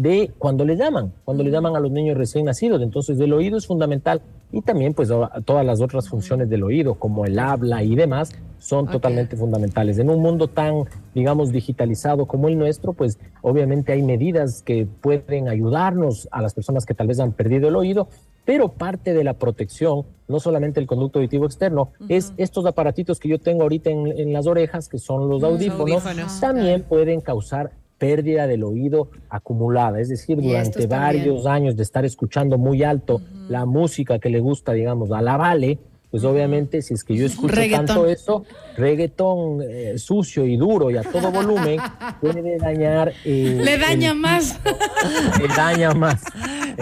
de 0.00 0.32
cuando 0.38 0.64
le 0.64 0.76
llaman, 0.76 1.12
cuando 1.24 1.42
le 1.42 1.50
llaman 1.50 1.76
a 1.76 1.80
los 1.80 1.90
niños 1.90 2.16
recién 2.16 2.46
nacidos. 2.46 2.80
Entonces, 2.80 3.20
el 3.20 3.34
oído 3.34 3.58
es 3.58 3.66
fundamental 3.66 4.22
y 4.50 4.62
también, 4.62 4.94
pues, 4.94 5.10
todas 5.44 5.66
las 5.66 5.82
otras 5.82 6.08
funciones 6.08 6.48
del 6.48 6.62
oído, 6.62 6.94
como 6.94 7.26
el 7.26 7.38
habla 7.38 7.82
y 7.82 7.94
demás, 7.94 8.32
son 8.58 8.86
totalmente 8.86 9.36
fundamentales. 9.36 9.98
En 9.98 10.08
un 10.08 10.20
mundo 10.20 10.48
tan, 10.48 10.84
digamos, 11.14 11.52
digitalizado 11.52 12.24
como 12.24 12.48
el 12.48 12.56
nuestro, 12.56 12.94
pues, 12.94 13.18
obviamente 13.42 13.92
hay 13.92 14.02
medidas 14.02 14.62
que 14.62 14.86
pueden 14.86 15.48
ayudarnos 15.48 16.28
a 16.30 16.40
las 16.40 16.54
personas 16.54 16.86
que 16.86 16.94
tal 16.94 17.06
vez 17.06 17.20
han 17.20 17.32
perdido 17.32 17.68
el 17.68 17.76
oído, 17.76 18.08
pero 18.46 18.68
parte 18.68 19.12
de 19.12 19.22
la 19.22 19.34
protección, 19.34 20.06
no 20.28 20.40
solamente 20.40 20.80
el 20.80 20.86
conducto 20.86 21.18
auditivo 21.18 21.44
externo, 21.44 21.90
es 22.08 22.32
estos 22.38 22.64
aparatitos 22.64 23.20
que 23.20 23.28
yo 23.28 23.38
tengo 23.38 23.62
ahorita 23.62 23.90
en, 23.90 24.32
las 24.32 24.46
orejas, 24.46 24.88
que 24.88 24.98
son 24.98 25.28
los, 25.28 25.42
audífonos, 25.42 26.02
también 26.40 26.82
pueden 26.84 27.20
causar 27.20 27.70
pérdida 28.00 28.46
del 28.46 28.64
oído 28.64 29.10
acumulada, 29.28 30.00
es 30.00 30.08
decir, 30.08 30.40
durante 30.40 30.86
varios 30.86 31.46
años 31.46 31.76
de 31.76 31.82
estar 31.82 32.06
escuchando 32.06 32.56
muy 32.56 32.82
alto 32.82 33.20
la 33.48 33.66
música 33.66 34.18
que 34.18 34.30
le 34.30 34.40
gusta, 34.40 34.72
digamos, 34.72 35.12
a 35.12 35.20
la 35.20 35.36
vale, 35.36 35.78
pues 36.10 36.24
obviamente 36.24 36.82
si 36.82 36.94
es 36.94 37.04
que 37.04 37.14
yo 37.14 37.26
escucho 37.26 37.54
tanto 37.70 38.06
eso, 38.06 38.44
reggaetón 38.76 39.62
eh, 39.62 39.94
sucio 39.96 40.44
y 40.44 40.56
duro 40.56 40.90
y 40.90 40.96
a 40.96 41.02
todo 41.02 41.30
volumen, 41.30 41.78
puede 42.20 42.58
dañar... 42.58 43.12
Eh, 43.24 43.60
le 43.62 43.78
daña 43.78 44.12
más. 44.14 44.58
Le 45.40 45.48
daña 45.48 45.94
más. 45.94 46.22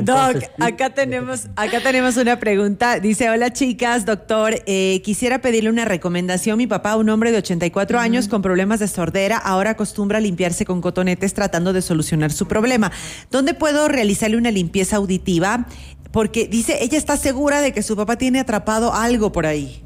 Doc, 0.03 0.43
acá 0.59 0.91
tenemos, 0.91 1.49
acá 1.57 1.81
tenemos 1.81 2.17
una 2.17 2.39
pregunta. 2.39 3.01
Dice, 3.01 3.29
hola 3.31 3.53
chicas, 3.53 4.07
doctor, 4.07 4.55
eh, 4.67 5.01
quisiera 5.05 5.41
pedirle 5.41 5.71
una 5.71 5.85
recomendación. 5.85 6.59
Mi 6.59 6.67
papá, 6.67 6.97
un 6.97 7.09
hombre 7.09 7.33
de 7.33 7.39
84 7.39 7.99
años 7.99 8.29
con 8.29 8.43
problemas 8.43 8.81
de 8.81 8.89
sordera, 8.89 9.37
ahora 9.37 9.71
acostumbra 9.71 10.19
a 10.19 10.21
limpiarse 10.21 10.65
con 10.65 10.81
cotonetes 10.81 11.35
tratando 11.35 11.73
de 11.73 11.83
solucionar 11.83 12.33
su 12.33 12.47
problema. 12.47 12.93
¿Dónde 13.31 13.55
puedo 13.55 13.89
realizarle 13.89 14.37
una 14.37 14.51
limpieza 14.51 14.97
auditiva? 14.97 15.67
Porque 16.13 16.49
dice, 16.49 16.83
ella 16.83 16.99
está 16.99 17.17
segura 17.17 17.61
de 17.61 17.73
que 17.73 17.83
su 17.83 17.97
papá 17.97 18.17
tiene 18.17 18.41
atrapado 18.41 18.93
algo 18.93 19.33
por 19.33 19.47
ahí. 19.47 19.85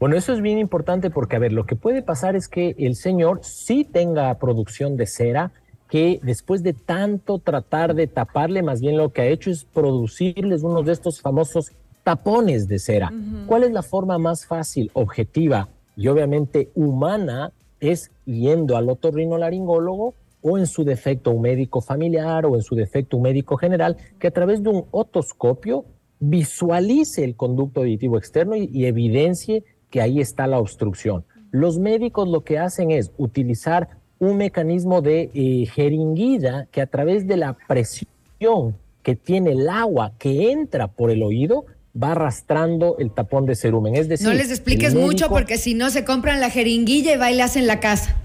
Bueno, 0.00 0.16
eso 0.16 0.32
es 0.32 0.40
bien 0.40 0.58
importante 0.58 1.10
porque, 1.10 1.36
a 1.36 1.40
ver, 1.40 1.52
lo 1.52 1.66
que 1.66 1.74
puede 1.74 2.02
pasar 2.02 2.36
es 2.36 2.48
que 2.48 2.76
el 2.78 2.94
señor 2.94 3.40
sí 3.42 3.84
tenga 3.84 4.32
producción 4.38 4.96
de 4.96 5.06
cera, 5.06 5.50
que 5.90 6.20
después 6.22 6.62
de 6.62 6.72
tanto 6.72 7.38
tratar 7.38 7.94
de 7.94 8.06
taparle, 8.06 8.62
más 8.62 8.80
bien 8.80 8.96
lo 8.96 9.12
que 9.12 9.22
ha 9.22 9.26
hecho 9.26 9.50
es 9.50 9.64
producirles 9.64 10.62
uno 10.62 10.82
de 10.82 10.92
estos 10.92 11.20
famosos 11.20 11.72
tapones 12.04 12.68
de 12.68 12.78
cera. 12.78 13.12
¿Cuál 13.46 13.64
es 13.64 13.72
la 13.72 13.82
forma 13.82 14.18
más 14.18 14.46
fácil, 14.46 14.90
objetiva 14.92 15.68
y 15.96 16.08
obviamente 16.08 16.70
humana? 16.74 17.52
Es 17.80 18.10
yendo 18.24 18.76
al 18.76 18.88
otorrinolaringólogo 18.88 20.14
o 20.48 20.58
en 20.58 20.66
su 20.66 20.84
defecto 20.84 21.30
un 21.30 21.42
médico 21.42 21.80
familiar 21.80 22.46
o 22.46 22.54
en 22.54 22.62
su 22.62 22.74
defecto 22.74 23.16
un 23.16 23.24
médico 23.24 23.56
general 23.56 23.96
que 24.18 24.28
a 24.28 24.30
través 24.30 24.62
de 24.62 24.70
un 24.70 24.86
otoscopio 24.90 25.84
visualice 26.20 27.24
el 27.24 27.36
conducto 27.36 27.80
auditivo 27.80 28.18
externo 28.18 28.56
y, 28.56 28.86
evidencie 28.86 29.64
que 29.90 30.00
ahí 30.00 30.20
está 30.20 30.46
la 30.46 30.58
obstrucción. 30.58 31.24
Los 31.50 31.78
médicos 31.78 32.28
lo 32.28 32.42
que 32.42 32.58
hacen 32.58 32.90
es 32.90 33.12
utilizar 33.16 33.88
un 34.18 34.36
mecanismo 34.36 35.00
de 35.00 35.30
eh, 35.32 35.66
jeringuilla 35.66 36.66
que 36.70 36.80
a 36.80 36.86
través 36.86 37.26
de 37.26 37.36
la 37.36 37.56
presión 37.68 38.76
que 39.02 39.14
tiene 39.14 39.52
el 39.52 39.68
agua 39.68 40.12
que 40.18 40.50
entra 40.50 40.88
por 40.88 41.10
el 41.10 41.22
oído 41.22 41.66
va 42.00 42.12
arrastrando 42.12 42.96
el 42.98 43.12
tapón 43.12 43.46
de 43.46 43.54
cerumen. 43.54 43.94
Es 43.94 44.08
decir, 44.08 44.26
no 44.26 44.34
les 44.34 44.50
expliques 44.50 44.94
mucho 44.94 45.28
porque 45.28 45.56
si 45.56 45.74
no 45.74 45.90
se 45.90 46.04
compran 46.04 46.40
la 46.40 46.50
jeringuilla 46.50 47.14
y 47.14 47.16
bailas 47.16 47.56
en 47.56 47.66
la 47.66 47.80
casa. 47.80 48.16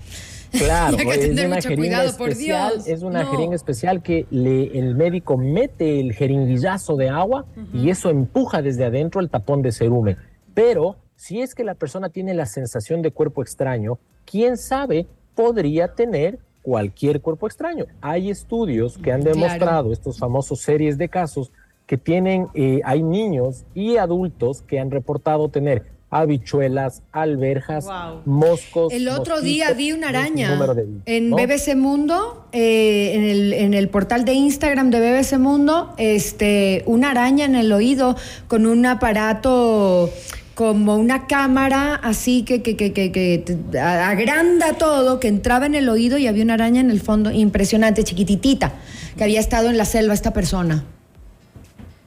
Claro, 0.54 0.98
es 1.12 1.46
una 1.46 1.62
jeringa 1.62 2.04
especial, 2.04 2.74
es 2.86 3.02
una 3.02 3.26
jeringa 3.26 3.56
especial 3.56 4.02
que 4.02 4.28
le, 4.30 4.78
el 4.78 4.96
médico 4.96 5.38
mete 5.38 6.00
el 6.00 6.14
jeringuillazo 6.14 6.96
de 6.96 7.10
agua 7.10 7.46
y 7.74 7.90
eso 7.90 8.10
empuja 8.10 8.62
desde 8.62 8.86
adentro 8.86 9.20
el 9.20 9.30
tapón 9.30 9.62
de 9.62 9.72
cerumen. 9.72 10.18
Pero 10.54 10.98
si 11.16 11.42
es 11.42 11.56
que 11.56 11.64
la 11.64 11.76
persona 11.76 12.10
tiene 12.10 12.34
la 12.34 12.46
sensación 12.46 13.02
de 13.02 13.12
cuerpo 13.12 13.42
extraño, 13.42 13.98
quién 14.26 14.58
sabe, 14.58 15.08
podría 15.36 15.96
tener 15.96 16.40
cualquier 16.62 17.22
cuerpo 17.22 17.48
extraño. 17.48 17.86
Hay 18.02 18.30
estudios 18.30 18.98
que 18.98 19.12
han 19.12 19.22
demostrado 19.22 19.92
estos 19.92 20.20
famosos 20.20 20.62
series 20.62 20.98
de 20.98 21.10
casos 21.10 21.52
que 21.88 21.98
tienen, 21.98 22.48
eh, 22.54 22.80
hay 22.86 23.04
niños 23.04 23.66
y 23.74 23.98
adultos 23.98 24.62
que 24.62 24.80
han 24.80 24.90
reportado 24.90 25.50
tener 25.50 25.93
habichuelas, 26.14 27.02
alberjas, 27.12 27.88
moscos. 28.26 28.94
El 28.94 29.08
otro 29.10 29.42
día 29.42 29.74
vi 29.74 29.92
una 29.92 30.10
araña 30.10 30.60
en 31.06 31.32
BBC 31.32 31.76
Mundo, 31.76 32.48
eh, 32.52 33.14
en, 33.16 33.24
el, 33.24 33.54
en 33.54 33.74
el 33.74 33.90
portal 33.90 34.24
de 34.26 34.34
Instagram 34.34 34.92
de 34.92 35.00
BBC 35.00 35.40
Mundo, 35.40 35.94
este, 35.98 36.84
una 36.86 37.12
araña 37.12 37.46
en 37.46 37.56
el 37.56 37.72
oído 37.72 38.16
con 38.48 38.66
un 38.66 38.86
aparato 38.86 40.10
como 40.56 40.98
una 40.98 41.26
cámara 41.26 41.96
así 41.96 42.44
que, 42.44 42.62
que, 42.62 42.76
que, 42.76 42.94
que, 42.94 43.80
agranda 43.80 44.74
todo, 44.74 45.20
que 45.20 45.28
entraba 45.28 45.66
en 45.66 45.74
el 45.74 45.90
oído 45.90 46.18
y 46.18 46.28
había 46.28 46.44
una 46.44 46.54
araña 46.54 46.80
en 46.80 46.92
el 46.92 47.02
fondo 47.02 47.32
impresionante, 47.32 48.04
chiquititita, 48.04 48.74
que 49.18 49.24
había 49.24 49.40
estado 49.40 49.70
en 49.70 49.78
la 49.78 49.86
selva 49.86 50.14
esta 50.14 50.32
persona. 50.32 50.84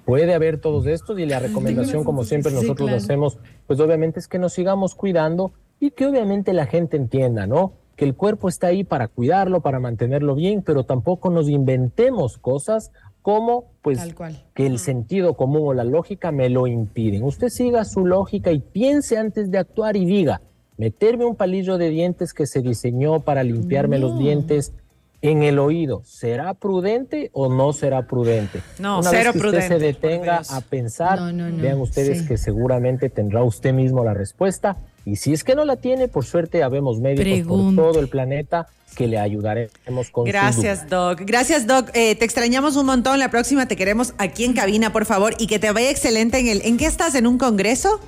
Puede 0.06 0.34
haber 0.34 0.58
todos 0.58 0.86
estos 0.86 1.18
y 1.18 1.26
la 1.26 1.40
recomendación, 1.40 2.04
como 2.04 2.22
siempre 2.22 2.52
nosotros 2.52 2.90
hacemos, 2.92 3.38
pues 3.66 3.80
obviamente 3.80 4.20
es 4.20 4.28
que 4.28 4.38
nos 4.38 4.52
sigamos 4.52 4.94
cuidando 4.94 5.52
y 5.80 5.90
que 5.90 6.06
obviamente 6.06 6.52
la 6.52 6.66
gente 6.66 6.96
entienda, 6.96 7.48
¿no? 7.48 7.72
Que 7.96 8.04
el 8.04 8.14
cuerpo 8.14 8.48
está 8.48 8.68
ahí 8.68 8.84
para 8.84 9.08
cuidarlo, 9.08 9.62
para 9.62 9.80
mantenerlo 9.80 10.36
bien, 10.36 10.62
pero 10.62 10.84
tampoco 10.84 11.28
nos 11.30 11.48
inventemos 11.48 12.38
cosas 12.38 12.92
como 13.20 13.72
pues 13.82 14.14
que 14.54 14.66
el 14.66 14.78
sentido 14.78 15.34
común 15.34 15.62
o 15.64 15.74
la 15.74 15.82
lógica 15.82 16.30
me 16.30 16.50
lo 16.50 16.68
impiden. 16.68 17.24
Usted 17.24 17.48
siga 17.48 17.84
su 17.84 18.06
lógica 18.06 18.52
y 18.52 18.60
piense 18.60 19.18
antes 19.18 19.50
de 19.50 19.58
actuar 19.58 19.96
y 19.96 20.04
diga, 20.04 20.40
meterme 20.76 21.24
un 21.24 21.34
palillo 21.34 21.78
de 21.78 21.90
dientes 21.90 22.32
que 22.32 22.46
se 22.46 22.62
diseñó 22.62 23.18
para 23.24 23.42
limpiarme 23.42 23.98
los 23.98 24.16
dientes 24.20 24.72
en 25.22 25.42
el 25.42 25.58
oído, 25.58 26.02
¿será 26.04 26.54
prudente 26.54 27.30
o 27.32 27.52
no 27.52 27.72
será 27.72 28.06
prudente? 28.06 28.60
No, 28.78 29.00
Una 29.00 29.10
vez 29.10 29.32
que 29.32 29.38
usted 29.38 29.68
se 29.68 29.78
detenga 29.78 30.42
a 30.50 30.60
pensar, 30.60 31.18
vean 31.32 31.80
ustedes 31.80 32.22
que 32.22 32.36
seguramente 32.36 33.08
tendrá 33.08 33.42
usted 33.42 33.72
mismo 33.72 34.04
la 34.04 34.14
respuesta. 34.14 34.76
Y 35.04 35.16
si 35.16 35.32
es 35.32 35.44
que 35.44 35.54
no 35.54 35.64
la 35.64 35.76
tiene, 35.76 36.08
por 36.08 36.24
suerte 36.24 36.62
habemos 36.62 37.00
médicos 37.00 37.46
por 37.46 37.74
todo 37.76 38.00
el 38.00 38.08
planeta 38.08 38.66
que 38.96 39.06
le 39.06 39.18
ayudaremos 39.18 40.10
con 40.10 40.24
Gracias, 40.24 40.88
Doc. 40.88 41.20
Gracias, 41.24 41.66
Doc. 41.66 41.90
Eh, 41.94 42.16
te 42.16 42.24
extrañamos 42.24 42.76
un 42.76 42.86
montón. 42.86 43.18
La 43.18 43.30
próxima 43.30 43.66
te 43.68 43.76
queremos 43.76 44.14
aquí 44.18 44.44
en 44.44 44.54
cabina, 44.54 44.92
por 44.92 45.04
favor, 45.04 45.34
y 45.38 45.46
que 45.46 45.58
te 45.58 45.70
vaya 45.70 45.90
excelente 45.90 46.38
en 46.38 46.48
el. 46.48 46.62
¿En 46.62 46.76
qué 46.76 46.86
estás? 46.86 47.14
¿En 47.14 47.26
un 47.26 47.38
congreso? 47.38 48.00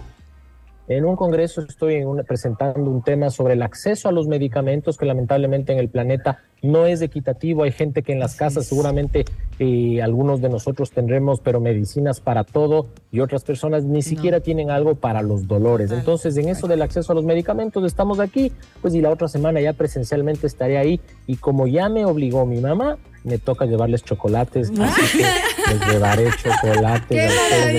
En 0.89 1.05
un 1.05 1.17
congreso 1.17 1.61
estoy 1.61 2.03
presentando 2.27 2.91
un 2.91 3.03
tema 3.03 3.29
sobre 3.29 3.53
el 3.53 3.63
acceso 3.63 4.09
a 4.09 4.13
los 4.13 4.27
medicamentos 4.27 4.97
que 4.97 5.05
lamentablemente 5.05 5.75
en 5.75 5.79
el 5.79 5.91
planeta 5.91 6.41
no 6.63 6.87
es 6.87 7.03
equitativo. 7.03 7.63
Hay 7.63 7.73
gente 7.73 8.03
que 8.03 8.13
en 8.13 8.21
las 8.21 8.35
casas 8.35 8.67
seguramente 8.67 9.25
eh, 9.59 10.01
algunos 10.03 10.41
de 10.41 10.49
nosotros 10.49 10.91
tendremos, 10.91 11.41
pero 11.41 11.61
medicinas 11.61 12.21
para 12.21 12.45
todo 12.45 12.87
y 13.11 13.21
otras 13.21 13.45
personas 13.45 13.85
ni 13.85 14.03
siquiera 14.03 14.41
tienen 14.41 14.71
algo 14.71 14.95
para 14.95 15.23
los 15.23 15.47
dolores. 15.49 15.91
Entonces, 15.91 16.37
en 16.37 16.49
eso 16.49 16.69
del 16.69 16.83
acceso 16.83 17.13
a 17.13 17.15
los 17.15 17.25
medicamentos 17.25 17.85
estamos 17.85 18.21
aquí, 18.21 18.53
pues 18.81 18.95
y 18.95 19.01
la 19.01 19.11
otra 19.11 19.29
semana 19.29 19.61
ya 19.61 19.73
presencialmente 19.73 20.47
estaré 20.47 20.79
ahí 20.79 21.01
y 21.27 21.37
como 21.37 21.67
ya 21.67 21.89
me 21.89 22.05
obligó 22.05 22.47
mi 22.47 22.61
mamá, 22.61 22.99
me 23.25 23.39
toca 23.39 23.67
llevarles 23.67 24.05
chocolates, 24.05 24.71
así 24.81 25.19
que 25.19 25.75
les 25.75 25.89
llevaré 25.89 26.31
chocolates. 26.43 27.09
¡Qué 27.09 27.29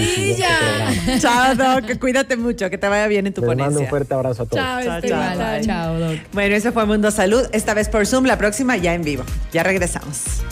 maravilla! 0.09 1.19
Chao, 1.19 1.55
Doc, 1.55 1.99
cuídate 1.99 2.35
mucho, 2.35 2.69
que 2.69 2.77
te 2.77 2.87
vaya 2.87 3.07
bien 3.07 3.27
en 3.27 3.33
tu 3.33 3.41
les 3.41 3.47
ponencia. 3.47 3.65
mando 3.67 3.79
un 3.81 3.87
fuerte 3.87 4.13
abrazo 4.13 4.43
a 4.43 4.45
todos. 4.45 4.63
Chao, 4.63 4.81
chao, 4.83 5.01
chao, 5.01 5.61
chao, 5.61 5.99
Doc. 5.99 6.17
Bueno, 6.33 6.55
eso 6.55 6.71
fue 6.71 6.85
Mundo 6.85 7.09
Salud, 7.11 7.43
esta 7.51 7.73
vez 7.73 7.89
por 7.89 8.05
Zoom, 8.05 8.25
la 8.25 8.37
ya 8.77 8.93
en 8.93 9.03
vivo. 9.03 9.23
Ya 9.51 9.63
regresamos. 9.63 10.43